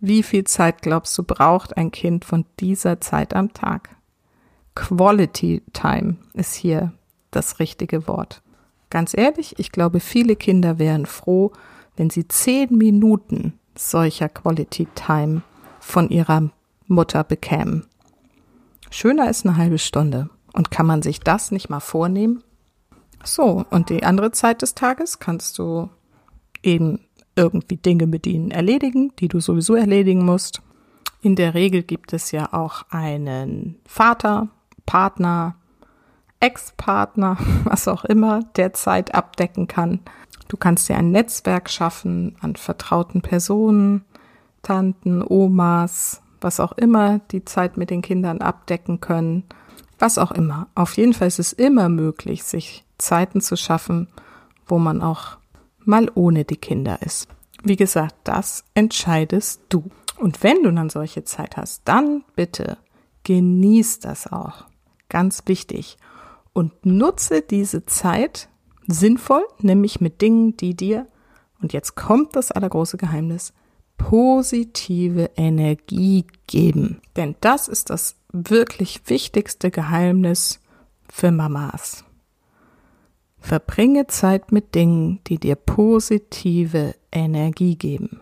Wie 0.00 0.22
viel 0.22 0.44
Zeit 0.44 0.80
glaubst 0.80 1.18
du 1.18 1.24
braucht 1.24 1.76
ein 1.76 1.90
Kind 1.90 2.24
von 2.24 2.46
dieser 2.58 3.00
Zeit 3.00 3.34
am 3.34 3.52
Tag? 3.52 3.96
Quality 4.74 5.62
Time 5.72 6.16
ist 6.32 6.54
hier 6.54 6.92
das 7.32 7.58
richtige 7.58 8.06
Wort. 8.06 8.42
Ganz 8.90 9.16
ehrlich, 9.16 9.58
ich 9.58 9.72
glaube, 9.72 10.00
viele 10.00 10.36
Kinder 10.36 10.78
wären 10.78 11.06
froh, 11.06 11.52
wenn 11.96 12.10
sie 12.10 12.26
zehn 12.26 12.76
Minuten 12.76 13.54
solcher 13.76 14.28
Quality 14.28 14.88
Time 14.94 15.42
von 15.78 16.10
ihrer 16.10 16.50
Mutter 16.86 17.24
bekämen. 17.24 17.86
Schöner 18.90 19.30
ist 19.30 19.46
eine 19.46 19.56
halbe 19.56 19.78
Stunde. 19.78 20.28
Und 20.52 20.72
kann 20.72 20.86
man 20.86 21.02
sich 21.02 21.20
das 21.20 21.52
nicht 21.52 21.70
mal 21.70 21.80
vornehmen? 21.80 22.42
So, 23.22 23.64
und 23.70 23.90
die 23.90 24.02
andere 24.02 24.32
Zeit 24.32 24.62
des 24.62 24.74
Tages 24.74 25.20
kannst 25.20 25.58
du 25.58 25.88
eben 26.62 27.00
irgendwie 27.36 27.76
Dinge 27.76 28.06
mit 28.06 28.26
ihnen 28.26 28.50
erledigen, 28.50 29.12
die 29.18 29.28
du 29.28 29.40
sowieso 29.40 29.74
erledigen 29.74 30.24
musst. 30.24 30.62
In 31.22 31.36
der 31.36 31.54
Regel 31.54 31.82
gibt 31.82 32.12
es 32.12 32.32
ja 32.32 32.52
auch 32.52 32.82
einen 32.90 33.76
Vater, 33.86 34.48
Partner, 34.86 35.54
Ex-Partner, 36.40 37.36
was 37.64 37.88
auch 37.88 38.04
immer, 38.04 38.40
der 38.56 38.72
Zeit 38.72 39.14
abdecken 39.14 39.68
kann. 39.68 40.00
Du 40.48 40.56
kannst 40.56 40.88
dir 40.88 40.96
ein 40.96 41.12
Netzwerk 41.12 41.70
schaffen 41.70 42.36
an 42.40 42.56
vertrauten 42.56 43.22
Personen, 43.22 44.04
Tanten, 44.62 45.22
Omas, 45.22 46.22
was 46.40 46.60
auch 46.60 46.72
immer, 46.72 47.20
die 47.30 47.44
Zeit 47.44 47.76
mit 47.76 47.90
den 47.90 48.02
Kindern 48.02 48.40
abdecken 48.40 49.00
können, 49.00 49.44
was 49.98 50.18
auch 50.18 50.32
immer. 50.32 50.68
Auf 50.74 50.96
jeden 50.96 51.12
Fall 51.12 51.28
ist 51.28 51.38
es 51.38 51.52
immer 51.52 51.88
möglich, 51.88 52.42
sich 52.42 52.84
Zeiten 52.98 53.40
zu 53.40 53.56
schaffen, 53.56 54.08
wo 54.66 54.78
man 54.78 55.02
auch 55.02 55.38
mal 55.84 56.10
ohne 56.14 56.44
die 56.44 56.56
Kinder 56.56 57.00
ist. 57.02 57.28
Wie 57.62 57.76
gesagt, 57.76 58.14
das 58.24 58.64
entscheidest 58.74 59.62
du. 59.68 59.90
Und 60.18 60.42
wenn 60.42 60.62
du 60.62 60.72
dann 60.72 60.90
solche 60.90 61.24
Zeit 61.24 61.56
hast, 61.56 61.82
dann 61.84 62.24
bitte 62.34 62.78
genieß 63.24 64.00
das 64.00 64.30
auch. 64.30 64.64
Ganz 65.08 65.42
wichtig. 65.46 65.96
Und 66.52 66.84
nutze 66.84 67.42
diese 67.42 67.86
Zeit 67.86 68.48
sinnvoll, 68.86 69.44
nämlich 69.58 70.00
mit 70.00 70.20
Dingen, 70.20 70.56
die 70.56 70.74
dir, 70.74 71.06
und 71.62 71.72
jetzt 71.72 71.94
kommt 71.94 72.36
das 72.36 72.50
allergroße 72.50 72.96
Geheimnis, 72.96 73.52
positive 73.98 75.30
Energie 75.36 76.24
geben. 76.46 77.02
Denn 77.16 77.36
das 77.40 77.68
ist 77.68 77.90
das 77.90 78.16
wirklich 78.32 79.02
wichtigste 79.06 79.70
Geheimnis 79.70 80.60
für 81.08 81.30
Mamas. 81.30 82.04
Verbringe 83.38 84.06
Zeit 84.06 84.52
mit 84.52 84.74
Dingen, 84.74 85.20
die 85.26 85.38
dir 85.38 85.54
positive 85.54 86.94
Energie 87.12 87.76
geben. 87.76 88.20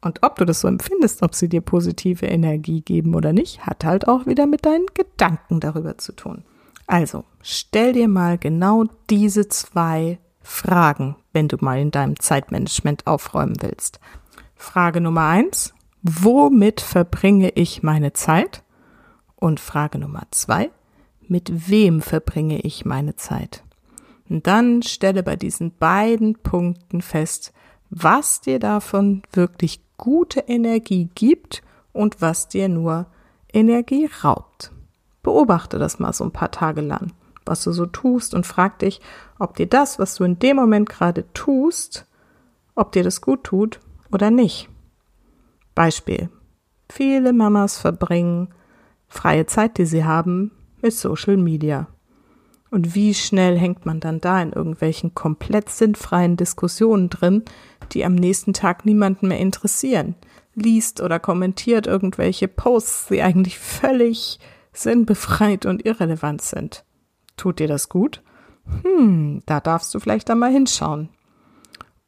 Und 0.00 0.22
ob 0.22 0.36
du 0.36 0.44
das 0.44 0.60
so 0.60 0.68
empfindest, 0.68 1.22
ob 1.22 1.34
sie 1.34 1.48
dir 1.48 1.60
positive 1.60 2.26
Energie 2.26 2.80
geben 2.82 3.14
oder 3.14 3.32
nicht, 3.32 3.66
hat 3.66 3.84
halt 3.84 4.06
auch 4.06 4.26
wieder 4.26 4.46
mit 4.46 4.64
deinen 4.64 4.86
Gedanken 4.94 5.60
darüber 5.60 5.98
zu 5.98 6.12
tun. 6.12 6.44
Also, 6.88 7.24
stell 7.42 7.92
dir 7.92 8.08
mal 8.08 8.38
genau 8.38 8.86
diese 9.10 9.46
zwei 9.48 10.18
Fragen, 10.40 11.16
wenn 11.34 11.46
du 11.46 11.58
mal 11.60 11.78
in 11.78 11.90
deinem 11.90 12.18
Zeitmanagement 12.18 13.06
aufräumen 13.06 13.56
willst. 13.60 14.00
Frage 14.56 15.02
Nummer 15.02 15.26
eins, 15.26 15.74
womit 16.02 16.80
verbringe 16.80 17.50
ich 17.50 17.82
meine 17.82 18.14
Zeit? 18.14 18.64
Und 19.36 19.60
Frage 19.60 19.98
Nummer 19.98 20.22
zwei, 20.30 20.70
mit 21.28 21.68
wem 21.68 22.00
verbringe 22.00 22.60
ich 22.60 22.86
meine 22.86 23.16
Zeit? 23.16 23.62
Und 24.30 24.46
dann 24.46 24.82
stelle 24.82 25.22
bei 25.22 25.36
diesen 25.36 25.76
beiden 25.76 26.38
Punkten 26.38 27.02
fest, 27.02 27.52
was 27.90 28.40
dir 28.40 28.58
davon 28.58 29.22
wirklich 29.32 29.82
gute 29.98 30.40
Energie 30.40 31.10
gibt 31.14 31.62
und 31.92 32.22
was 32.22 32.48
dir 32.48 32.70
nur 32.70 33.06
Energie 33.52 34.08
raubt. 34.24 34.72
Beobachte 35.22 35.78
das 35.78 35.98
mal 35.98 36.12
so 36.12 36.24
ein 36.24 36.32
paar 36.32 36.50
Tage 36.50 36.80
lang, 36.80 37.12
was 37.44 37.64
du 37.64 37.72
so 37.72 37.86
tust 37.86 38.34
und 38.34 38.46
frag 38.46 38.78
dich, 38.78 39.00
ob 39.38 39.56
dir 39.56 39.66
das, 39.66 39.98
was 39.98 40.14
du 40.14 40.24
in 40.24 40.38
dem 40.38 40.56
Moment 40.56 40.88
gerade 40.88 41.30
tust, 41.32 42.06
ob 42.74 42.92
dir 42.92 43.02
das 43.02 43.20
gut 43.20 43.44
tut 43.44 43.80
oder 44.12 44.30
nicht. 44.30 44.68
Beispiel. 45.74 46.30
Viele 46.90 47.32
Mamas 47.32 47.78
verbringen 47.78 48.48
freie 49.08 49.46
Zeit, 49.46 49.78
die 49.78 49.86
sie 49.86 50.04
haben, 50.04 50.52
mit 50.80 50.92
Social 50.92 51.36
Media. 51.36 51.88
Und 52.70 52.94
wie 52.94 53.14
schnell 53.14 53.58
hängt 53.58 53.86
man 53.86 53.98
dann 53.98 54.20
da 54.20 54.40
in 54.42 54.52
irgendwelchen 54.52 55.14
komplett 55.14 55.70
sinnfreien 55.70 56.36
Diskussionen 56.36 57.08
drin, 57.08 57.42
die 57.92 58.04
am 58.04 58.14
nächsten 58.14 58.52
Tag 58.52 58.84
niemanden 58.84 59.28
mehr 59.28 59.40
interessieren, 59.40 60.14
liest 60.54 61.00
oder 61.00 61.18
kommentiert 61.18 61.86
irgendwelche 61.86 62.46
Posts, 62.46 63.06
die 63.08 63.22
eigentlich 63.22 63.58
völlig 63.58 64.38
sinnbefreit 64.72 65.66
und 65.66 65.84
irrelevant 65.84 66.42
sind. 66.42 66.84
Tut 67.36 67.58
dir 67.58 67.68
das 67.68 67.88
gut? 67.88 68.22
Hm, 68.82 69.42
da 69.46 69.60
darfst 69.60 69.94
du 69.94 70.00
vielleicht 70.00 70.30
einmal 70.30 70.52
hinschauen. 70.52 71.08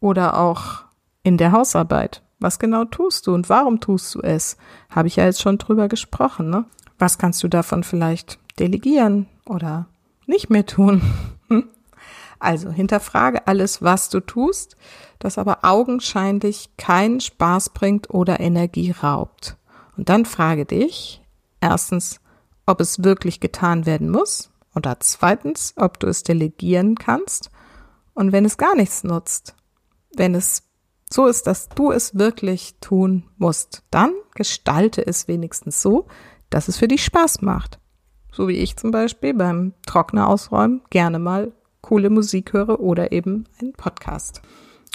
Oder 0.00 0.38
auch 0.38 0.84
in 1.22 1.36
der 1.36 1.52
Hausarbeit. 1.52 2.22
Was 2.38 2.58
genau 2.58 2.84
tust 2.84 3.26
du 3.26 3.34
und 3.34 3.48
warum 3.48 3.80
tust 3.80 4.14
du 4.14 4.20
es? 4.20 4.56
Habe 4.88 5.08
ich 5.08 5.16
ja 5.16 5.24
jetzt 5.24 5.42
schon 5.42 5.58
drüber 5.58 5.88
gesprochen, 5.88 6.48
ne? 6.48 6.64
Was 6.98 7.18
kannst 7.18 7.42
du 7.42 7.48
davon 7.48 7.82
vielleicht 7.84 8.38
delegieren 8.58 9.26
oder 9.46 9.86
nicht 10.26 10.50
mehr 10.50 10.66
tun? 10.66 11.02
Also 12.40 12.70
hinterfrage 12.70 13.46
alles, 13.46 13.82
was 13.82 14.08
du 14.08 14.20
tust, 14.20 14.76
das 15.18 15.36
aber 15.36 15.58
augenscheinlich 15.62 16.70
keinen 16.78 17.20
Spaß 17.20 17.70
bringt 17.70 18.10
oder 18.10 18.40
Energie 18.40 18.90
raubt. 18.90 19.58
Und 19.96 20.08
dann 20.08 20.24
frage 20.24 20.64
dich 20.64 21.22
erstens, 21.60 22.19
ob 22.70 22.80
es 22.80 23.02
wirklich 23.02 23.40
getan 23.40 23.84
werden 23.84 24.10
muss 24.10 24.50
oder 24.74 25.00
zweitens, 25.00 25.74
ob 25.76 25.98
du 25.98 26.06
es 26.06 26.22
delegieren 26.22 26.94
kannst 26.94 27.50
und 28.14 28.32
wenn 28.32 28.44
es 28.44 28.56
gar 28.56 28.76
nichts 28.76 29.04
nutzt, 29.04 29.56
wenn 30.16 30.34
es 30.34 30.62
so 31.12 31.26
ist, 31.26 31.46
dass 31.46 31.68
du 31.68 31.90
es 31.90 32.16
wirklich 32.16 32.76
tun 32.80 33.24
musst, 33.36 33.82
dann 33.90 34.12
gestalte 34.34 35.04
es 35.04 35.26
wenigstens 35.26 35.82
so, 35.82 36.06
dass 36.50 36.68
es 36.68 36.76
für 36.76 36.86
dich 36.86 37.04
Spaß 37.04 37.42
macht. 37.42 37.80
So 38.32 38.46
wie 38.46 38.56
ich 38.56 38.76
zum 38.76 38.92
Beispiel 38.92 39.34
beim 39.34 39.74
Trockner 39.86 40.28
ausräumen 40.28 40.82
gerne 40.90 41.18
mal 41.18 41.52
coole 41.80 42.10
Musik 42.10 42.52
höre 42.52 42.78
oder 42.78 43.10
eben 43.10 43.46
einen 43.60 43.72
Podcast. 43.72 44.42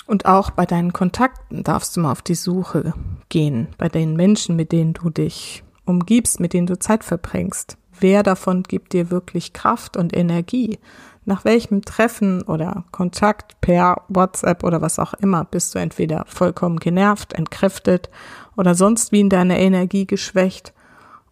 Und 0.08 0.26
auch 0.26 0.52
bei 0.52 0.66
deinen 0.66 0.94
Kontakten 0.94 1.64
darfst 1.64 1.98
du 1.98 2.02
mal 2.02 2.12
auf 2.12 2.22
die 2.22 2.36
Suche 2.36 2.94
gehen, 3.28 3.68
bei 3.78 3.90
den 3.90 4.16
Menschen, 4.16 4.56
mit 4.56 4.72
denen 4.72 4.94
du 4.94 5.10
dich 5.10 5.65
umgibst, 5.86 6.40
mit 6.40 6.54
denen 6.54 6.68
du 6.68 6.78
Zeit 6.80 7.04
verbringst. 7.04 7.78
Wer 8.00 8.24
davon 8.24 8.64
gibt 8.64 8.94
dir 8.94 9.12
wirklich 9.12 9.54
Kraft 9.54 9.98
und 9.98 10.16
Energie? 10.16 10.80
Nach 11.24 11.44
welchem 11.44 11.82
Treffen 11.84 12.44
oder 12.44 12.84
Kontakt 12.92 13.60
per 13.62 14.04
WhatsApp 14.10 14.64
oder 14.64 14.82
was 14.82 15.00
auch 15.00 15.14
immer 15.16 15.44
bist 15.44 15.74
du 15.74 15.80
entweder 15.80 16.26
vollkommen 16.28 16.80
genervt, 16.80 17.34
entkräftet 17.34 18.10
oder 18.58 18.76
sonst 18.76 19.12
wie 19.12 19.22
in 19.22 19.30
deiner 19.30 19.58
Energie 19.58 20.06
geschwächt? 20.06 20.74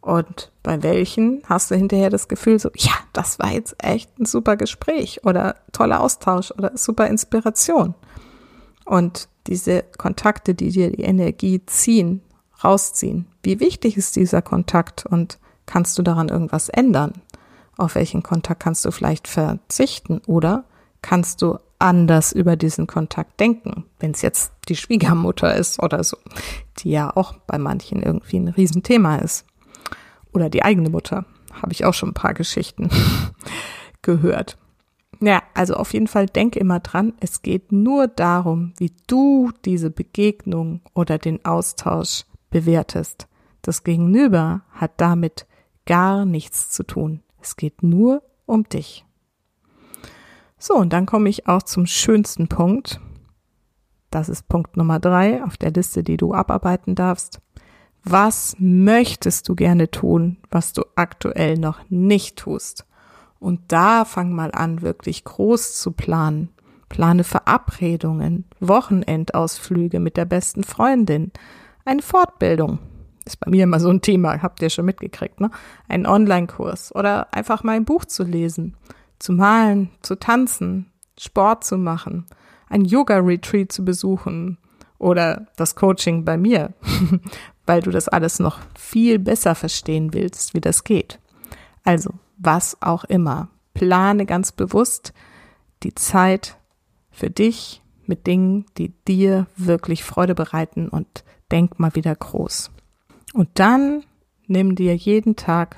Und 0.02 0.52
bei 0.64 0.84
welchen 0.84 1.44
hast 1.46 1.72
du 1.72 1.76
hinterher 1.76 2.10
das 2.10 2.28
Gefühl 2.28 2.60
so, 2.60 2.70
ja, 2.76 2.92
das 3.14 3.40
war 3.40 3.52
jetzt 3.52 3.76
echt 3.78 4.20
ein 4.20 4.26
super 4.26 4.58
Gespräch 4.58 5.22
oder 5.24 5.56
toller 5.72 6.02
Austausch 6.02 6.52
oder 6.52 6.72
super 6.76 7.08
Inspiration. 7.08 7.94
Und 8.86 9.30
diese 9.48 9.84
Kontakte, 9.98 10.56
die 10.56 10.72
dir 10.72 10.92
die 10.92 11.04
Energie 11.04 11.66
ziehen, 11.66 12.22
rausziehen, 12.64 13.28
wie 13.44 13.60
wichtig 13.60 13.98
ist 13.98 14.16
dieser 14.16 14.42
Kontakt 14.42 15.06
und 15.06 15.40
kannst 15.66 15.98
du 15.98 16.04
daran 16.04 16.30
irgendwas 16.30 16.70
ändern? 16.70 17.14
Auf 17.78 17.96
welchen 17.96 18.24
Kontakt 18.24 18.62
kannst 18.62 18.86
du 18.86 18.92
vielleicht 18.92 19.28
verzichten 19.28 20.22
oder 20.28 20.66
kannst 21.02 21.42
du 21.42 21.58
anders 21.80 22.32
über 22.32 22.56
diesen 22.56 22.88
Kontakt 22.88 23.40
denken, 23.40 23.86
wenn 24.00 24.12
es 24.12 24.22
jetzt 24.22 24.54
die 24.70 24.76
Schwiegermutter 24.76 25.54
ist 25.56 25.82
oder 25.84 26.04
so, 26.04 26.18
die 26.80 26.92
ja 26.92 27.16
auch 27.16 27.34
bei 27.46 27.58
manchen 27.58 28.02
irgendwie 28.02 28.38
ein 28.38 28.48
Riesenthema 28.48 29.18
ist. 29.18 29.46
Oder 30.32 30.50
die 30.50 30.64
eigene 30.64 30.90
Mutter. 30.90 31.26
Habe 31.52 31.74
ich 31.74 31.86
auch 31.86 31.94
schon 31.94 32.10
ein 32.10 32.16
paar 32.16 32.34
Geschichten 32.34 32.90
gehört. 34.02 34.58
Ja, 35.20 35.44
also 35.54 35.76
auf 35.76 35.94
jeden 35.94 36.08
Fall 36.08 36.26
denke 36.26 36.60
immer 36.60 36.80
dran, 36.80 37.14
es 37.20 37.42
geht 37.42 37.72
nur 37.72 38.08
darum, 38.08 38.74
wie 38.78 38.92
du 39.08 39.52
diese 39.64 39.90
Begegnung 39.90 40.82
oder 40.94 41.18
den 41.18 41.46
Austausch 41.46 42.26
bewertest. 42.54 43.28
Das 43.64 43.84
Gegenüber 43.84 44.62
hat 44.72 45.02
damit 45.02 45.48
gar 45.88 46.24
nichts 46.24 46.70
zu 46.70 46.84
tun. 46.84 47.24
Es 47.42 47.58
geht 47.58 47.82
nur 47.82 48.22
um 48.46 48.64
dich. 48.64 49.06
So, 50.60 50.76
und 50.76 50.94
dann 50.94 51.08
komme 51.08 51.30
ich 51.30 51.48
auch 51.48 51.64
zum 51.64 51.88
schönsten 51.88 52.48
Punkt. 52.48 53.02
Das 54.12 54.30
ist 54.30 54.48
Punkt 54.48 54.78
Nummer 54.78 55.00
drei 55.00 55.44
auf 55.44 55.58
der 55.58 55.72
Liste, 55.72 56.04
die 56.04 56.16
du 56.16 56.34
abarbeiten 56.34 56.94
darfst. 56.94 57.42
Was 58.04 58.56
möchtest 58.60 59.50
du 59.50 59.56
gerne 59.56 59.90
tun, 59.90 60.38
was 60.52 60.74
du 60.74 60.84
aktuell 60.96 61.58
noch 61.58 61.80
nicht 61.90 62.38
tust? 62.38 62.86
Und 63.40 63.72
da 63.72 64.06
fang 64.06 64.32
mal 64.32 64.52
an, 64.52 64.84
wirklich 64.84 65.24
groß 65.24 65.80
zu 65.80 65.92
planen. 65.92 66.50
Plane 66.88 67.24
Verabredungen, 67.24 68.46
Wochenendausflüge 68.60 70.00
mit 70.00 70.16
der 70.16 70.26
besten 70.26 70.64
Freundin, 70.64 71.32
eine 71.86 72.02
Fortbildung, 72.02 72.80
ist 73.26 73.40
bei 73.40 73.50
mir 73.50 73.64
immer 73.64 73.80
so 73.80 73.90
ein 73.90 74.02
Thema, 74.02 74.42
habt 74.42 74.62
ihr 74.62 74.70
schon 74.70 74.86
mitgekriegt, 74.86 75.40
ne? 75.40 75.52
Einen 75.88 76.06
Online-Kurs 76.06 76.94
oder 76.96 77.34
einfach 77.34 77.64
mal 77.64 77.76
ein 77.76 77.86
Buch 77.86 78.06
zu 78.06 78.24
lesen, 78.24 78.76
zu 79.20 79.34
malen, 79.34 79.90
zu 80.02 80.16
tanzen, 80.16 80.92
Sport 81.18 81.64
zu 81.64 81.78
machen, 81.78 82.26
ein 82.70 82.86
Yoga-Retreat 82.86 83.72
zu 83.72 83.86
besuchen 83.86 84.58
oder 84.98 85.48
das 85.58 85.76
Coaching 85.76 86.26
bei 86.26 86.38
mir, 86.38 86.74
weil 87.66 87.82
du 87.82 87.92
das 87.92 88.08
alles 88.08 88.40
noch 88.40 88.60
viel 88.78 89.20
besser 89.20 89.56
verstehen 89.56 90.14
willst, 90.14 90.54
wie 90.54 90.62
das 90.62 90.84
geht. 90.84 91.20
Also, 91.84 92.12
was 92.38 92.82
auch 92.82 93.04
immer. 93.06 93.50
Plane 93.74 94.26
ganz 94.26 94.52
bewusst 94.52 95.14
die 95.84 95.96
Zeit 95.96 96.58
für 97.12 97.30
dich 97.30 97.82
mit 98.06 98.28
Dingen, 98.28 98.66
die 98.78 98.94
dir 99.08 99.48
wirklich 99.56 100.04
Freude 100.04 100.36
bereiten 100.36 100.90
und 100.90 101.24
denk 101.54 101.80
mal 101.80 101.94
wieder 101.94 102.16
groß. 102.16 102.72
Und 103.34 103.48
dann 103.54 104.04
nimm 104.48 104.76
dir 104.76 104.96
jeden 104.96 105.36
Tag, 105.36 105.78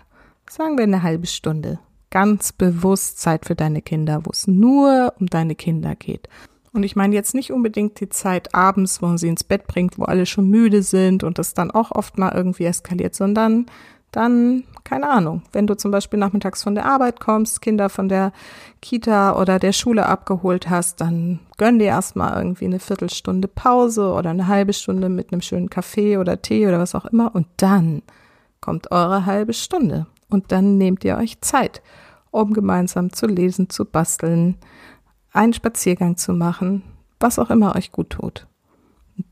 sagen 0.50 0.78
wir 0.78 0.84
eine 0.84 1.04
halbe 1.04 1.28
Stunde, 1.28 1.80
ganz 2.10 2.54
bewusst 2.54 3.20
Zeit 3.20 3.46
für 3.46 3.56
deine 3.56 3.82
Kinder, 3.82 4.22
wo 4.24 4.32
es 4.32 4.48
nur 4.48 5.14
um 5.20 5.28
deine 5.28 5.54
Kinder 5.54 5.96
geht. 5.96 6.30
Und 6.72 6.84
ich 6.84 6.96
meine 6.96 7.14
jetzt 7.14 7.36
nicht 7.36 7.52
unbedingt 7.52 8.00
die 8.00 8.08
Zeit 8.08 8.56
abends, 8.56 9.02
wo 9.02 9.08
man 9.08 9.18
sie 9.18 9.28
ins 9.28 9.44
Bett 9.44 9.68
bringt, 9.68 10.00
wo 10.00 10.04
alle 10.04 10.26
schon 10.26 10.50
müde 10.50 10.82
sind 10.82 11.24
und 11.26 11.40
das 11.40 11.54
dann 11.54 11.72
auch 11.72 11.92
oft 11.92 12.18
mal 12.18 12.34
irgendwie 12.34 12.66
eskaliert, 12.66 13.14
sondern 13.14 13.66
dann, 14.12 14.64
keine 14.86 15.10
Ahnung, 15.10 15.42
wenn 15.52 15.68
du 15.68 15.76
zum 15.76 15.92
Beispiel 15.92 16.20
nachmittags 16.20 16.64
von 16.64 16.76
der 16.76 16.86
Arbeit 16.86 17.20
kommst, 17.20 17.62
Kinder 17.62 17.90
von 17.90 18.08
der 18.08 18.32
Kita 18.82 19.36
oder 19.36 19.60
der 19.60 19.74
Schule 19.74 20.06
abgeholt 20.06 20.70
hast, 20.70 21.02
dann 21.02 21.40
gönn 21.58 21.80
dir 21.80 21.88
erstmal 21.88 22.38
irgendwie 22.38 22.66
eine 22.66 22.80
Viertelstunde 22.80 23.48
Pause 23.48 24.14
oder 24.14 24.30
eine 24.30 24.48
halbe 24.48 24.74
Stunde 24.74 25.10
mit 25.10 25.34
einem 25.34 25.42
schönen 25.42 25.72
Kaffee 25.72 26.18
oder 26.18 26.42
Tee 26.42 26.68
oder 26.68 26.80
was 26.80 26.94
auch 26.94 27.06
immer 27.06 27.34
und 27.34 27.48
dann 27.58 28.04
kommt 28.62 28.92
eure 28.92 29.26
halbe 29.26 29.54
Stunde 29.54 30.06
und 30.30 30.52
dann 30.52 30.78
nehmt 30.78 31.04
ihr 31.04 31.18
euch 31.18 31.42
Zeit, 31.42 31.82
um 32.30 32.54
gemeinsam 32.54 33.12
zu 33.12 33.26
lesen, 33.26 33.70
zu 33.72 33.86
basteln, 33.86 34.56
einen 35.34 35.54
Spaziergang 35.54 36.16
zu 36.16 36.32
machen, 36.32 36.84
was 37.20 37.40
auch 37.40 37.50
immer 37.50 37.76
euch 37.76 37.92
gut 37.92 38.12
tut. 38.12 38.48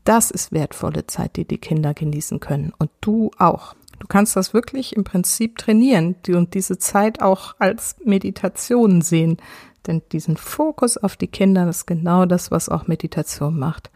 Das 0.02 0.30
ist 0.30 0.50
wertvolle 0.50 1.06
Zeit, 1.06 1.36
die 1.36 1.46
die 1.46 1.58
Kinder 1.58 1.94
genießen 1.94 2.40
können 2.40 2.72
und 2.78 2.90
du 3.00 3.30
auch. 3.38 3.74
Du 3.98 4.06
kannst 4.06 4.36
das 4.36 4.52
wirklich 4.54 4.96
im 4.96 5.04
Prinzip 5.04 5.58
trainieren 5.58 6.16
und 6.28 6.54
diese 6.54 6.78
Zeit 6.78 7.22
auch 7.22 7.54
als 7.58 7.96
Meditation 8.04 9.00
sehen. 9.00 9.38
Denn 9.86 10.02
diesen 10.12 10.36
Fokus 10.36 10.96
auf 10.96 11.16
die 11.16 11.28
Kinder 11.28 11.68
ist 11.68 11.86
genau 11.86 12.26
das, 12.26 12.50
was 12.50 12.68
auch 12.68 12.86
Meditation 12.86 13.58
macht. 13.58 13.90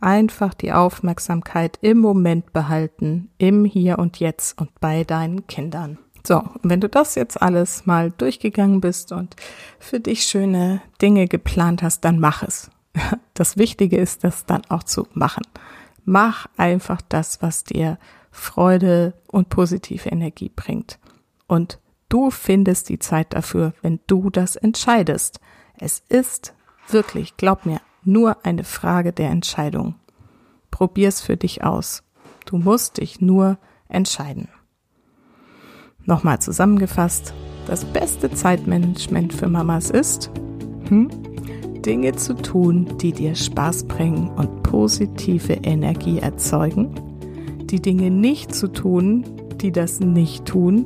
Einfach 0.00 0.54
die 0.54 0.72
Aufmerksamkeit 0.72 1.78
im 1.80 1.98
Moment 1.98 2.52
behalten, 2.52 3.30
im 3.38 3.64
Hier 3.64 3.98
und 3.98 4.18
Jetzt 4.18 4.60
und 4.60 4.80
bei 4.80 5.04
deinen 5.04 5.46
Kindern. 5.46 5.98
So, 6.26 6.38
und 6.38 6.60
wenn 6.64 6.80
du 6.80 6.88
das 6.88 7.14
jetzt 7.16 7.40
alles 7.40 7.86
mal 7.86 8.12
durchgegangen 8.12 8.80
bist 8.80 9.12
und 9.12 9.34
für 9.78 9.98
dich 9.98 10.22
schöne 10.22 10.80
Dinge 11.00 11.26
geplant 11.26 11.82
hast, 11.82 12.00
dann 12.04 12.18
mach 12.18 12.42
es. 12.42 12.70
Das 13.34 13.56
Wichtige 13.56 13.96
ist, 13.96 14.24
das 14.24 14.44
dann 14.44 14.62
auch 14.68 14.82
zu 14.82 15.08
machen. 15.14 15.44
Mach 16.04 16.46
einfach 16.58 17.00
das, 17.08 17.40
was 17.40 17.64
dir 17.64 17.98
Freude 18.32 19.12
und 19.28 19.50
positive 19.50 20.08
Energie 20.08 20.50
bringt. 20.54 20.98
Und 21.46 21.78
du 22.08 22.30
findest 22.30 22.88
die 22.88 22.98
Zeit 22.98 23.34
dafür, 23.34 23.74
wenn 23.82 24.00
du 24.06 24.30
das 24.30 24.56
entscheidest. 24.56 25.38
Es 25.78 26.02
ist 26.08 26.54
wirklich, 26.88 27.36
glaub 27.36 27.66
mir, 27.66 27.80
nur 28.02 28.44
eine 28.44 28.64
Frage 28.64 29.12
der 29.12 29.30
Entscheidung. 29.30 29.94
Probier's 30.70 31.20
für 31.20 31.36
dich 31.36 31.62
aus. 31.62 32.02
Du 32.46 32.56
musst 32.56 32.96
dich 32.98 33.20
nur 33.20 33.58
entscheiden. 33.88 34.48
Nochmal 36.04 36.40
zusammengefasst, 36.40 37.32
das 37.66 37.84
beste 37.84 38.32
Zeitmanagement 38.32 39.32
für 39.32 39.46
Mamas 39.46 39.90
ist, 39.90 40.30
hm, 40.88 41.08
Dinge 41.82 42.16
zu 42.16 42.34
tun, 42.34 42.96
die 42.98 43.12
dir 43.12 43.36
Spaß 43.36 43.84
bringen 43.84 44.30
und 44.30 44.62
positive 44.64 45.52
Energie 45.52 46.18
erzeugen 46.18 47.11
die 47.72 47.80
Dinge 47.80 48.10
nicht 48.10 48.54
zu 48.54 48.68
tun, 48.68 49.24
die 49.60 49.72
das 49.72 49.98
nicht 49.98 50.44
tun 50.44 50.84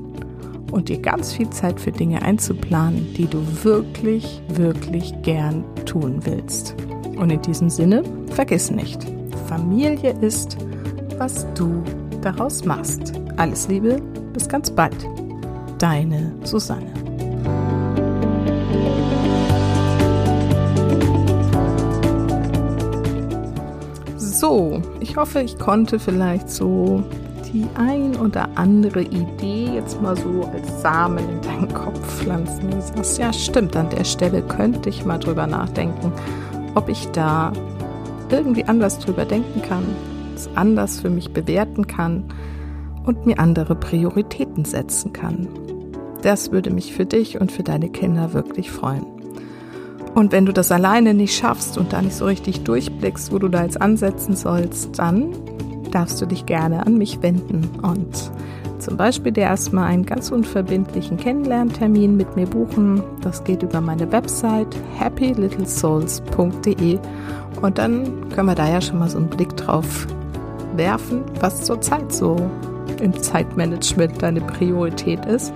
und 0.71 0.89
dir 0.89 0.99
ganz 0.99 1.33
viel 1.33 1.51
Zeit 1.51 1.81
für 1.81 1.93
Dinge 1.93 2.23
einzuplanen, 2.23 3.13
die 3.17 3.27
du 3.27 3.41
wirklich, 3.63 4.41
wirklich 4.49 5.13
gern 5.23 5.65
tun 5.85 6.21
willst. 6.25 6.77
Und 7.19 7.31
in 7.31 7.43
diesem 7.43 7.71
Sinne, 7.71 8.03
vergiss 8.31 8.71
nicht, 8.71 9.05
Familie 9.49 10.15
ist, 10.21 10.57
was 11.19 11.47
du 11.55 11.83
daraus 12.23 12.65
machst. 12.65 13.13
Alles 13.37 13.69
Liebe, 13.69 14.01
bis 14.33 14.49
ganz 14.49 14.71
bald. 14.71 15.07
Deine 15.79 16.33
Susanne. 16.45 17.06
So, 24.49 24.81
ich 25.01 25.17
hoffe, 25.17 25.41
ich 25.41 25.59
konnte 25.59 25.99
vielleicht 25.99 26.49
so 26.49 27.03
die 27.53 27.67
ein 27.75 28.15
oder 28.15 28.49
andere 28.55 29.03
Idee 29.03 29.71
jetzt 29.75 30.01
mal 30.01 30.17
so 30.17 30.49
als 30.55 30.83
Samen 30.83 31.29
in 31.29 31.41
deinen 31.41 31.75
Kopf 31.75 31.99
pflanzen. 32.19 32.71
Du 32.71 32.81
sagst, 32.81 33.19
ja, 33.19 33.33
stimmt, 33.33 33.75
an 33.75 33.91
der 33.91 34.05
Stelle 34.05 34.43
könnte 34.43 34.89
ich 34.89 35.05
mal 35.05 35.19
drüber 35.19 35.49
nachdenken, 35.49 36.13
ob 36.77 36.89
ich 36.89 37.09
da 37.09 37.53
irgendwie 38.31 38.63
anders 38.63 39.01
drüber 39.01 39.25
denken 39.25 39.63
kann, 39.63 39.83
es 40.37 40.49
anders 40.55 41.01
für 41.01 41.11
mich 41.11 41.33
bewerten 41.33 41.89
kann 41.89 42.23
und 43.05 43.27
mir 43.27 43.41
andere 43.41 43.75
Prioritäten 43.75 44.65
setzen 44.65 45.13
kann. 45.13 45.49
Das 46.23 46.53
würde 46.53 46.71
mich 46.71 46.95
für 46.95 47.05
dich 47.05 47.41
und 47.41 47.51
für 47.51 47.65
deine 47.65 47.89
Kinder 47.89 48.33
wirklich 48.33 48.71
freuen. 48.71 49.16
Und 50.17 50.33
wenn 50.33 50.47
du 50.47 50.53
das 50.55 50.73
alleine 50.73 51.13
nicht 51.13 51.37
schaffst 51.37 51.77
und 51.77 51.93
da 51.93 52.01
nicht 52.01 52.17
so 52.17 52.25
richtig 52.25 52.63
durchblickst, 52.63 53.33
wo 53.33 53.39
du 53.39 53.49
da 53.49 53.65
jetzt 53.65 53.83
ansetzen 53.83 54.35
sollst, 54.35 54.99
dann 54.99 55.35
darfst 55.91 56.23
du 56.23 56.27
dich 56.27 56.47
gerne 56.47 56.87
an 56.87 56.97
mich 56.97 57.21
wenden 57.21 57.69
und 57.83 58.31
zum 58.79 58.97
Beispiel 58.97 59.33
dir 59.33 59.43
erstmal 59.43 59.89
einen 59.89 60.07
ganz 60.07 60.31
unverbindlichen 60.31 61.19
Kennenlerntermin 61.19 62.17
mit 62.17 62.35
mir 62.35 62.47
buchen. 62.47 63.03
Das 63.21 63.45
geht 63.45 63.63
über 63.63 63.83
meine 63.83 64.11
Website 64.11 64.75
happylittlesouls.de 64.99 66.99
und 67.61 67.77
dann 67.77 68.31
können 68.31 68.49
wir 68.49 68.55
da 68.55 68.71
ja 68.71 68.81
schon 68.81 68.99
mal 68.99 69.11
so 69.11 69.19
einen 69.19 69.29
Blick 69.29 69.55
drauf 69.59 70.07
werfen, 70.77 71.25
was 71.41 71.65
zurzeit 71.65 72.11
so 72.11 72.37
im 73.03 73.13
Zeitmanagement 73.21 74.23
deine 74.23 74.41
Priorität 74.41 75.27
ist 75.27 75.53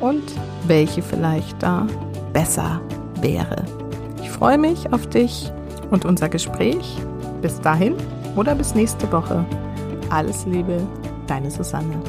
und 0.00 0.22
welche 0.66 1.02
vielleicht 1.02 1.62
da 1.62 1.86
besser 2.32 2.80
wäre 3.20 3.66
freue 4.38 4.58
mich 4.58 4.92
auf 4.92 5.06
dich 5.08 5.50
und 5.90 6.04
unser 6.04 6.28
Gespräch. 6.28 6.96
Bis 7.42 7.60
dahin 7.60 7.94
oder 8.36 8.54
bis 8.54 8.74
nächste 8.74 9.10
Woche. 9.10 9.44
Alles 10.10 10.46
Liebe, 10.46 10.80
deine 11.26 11.50
Susanne. 11.50 12.00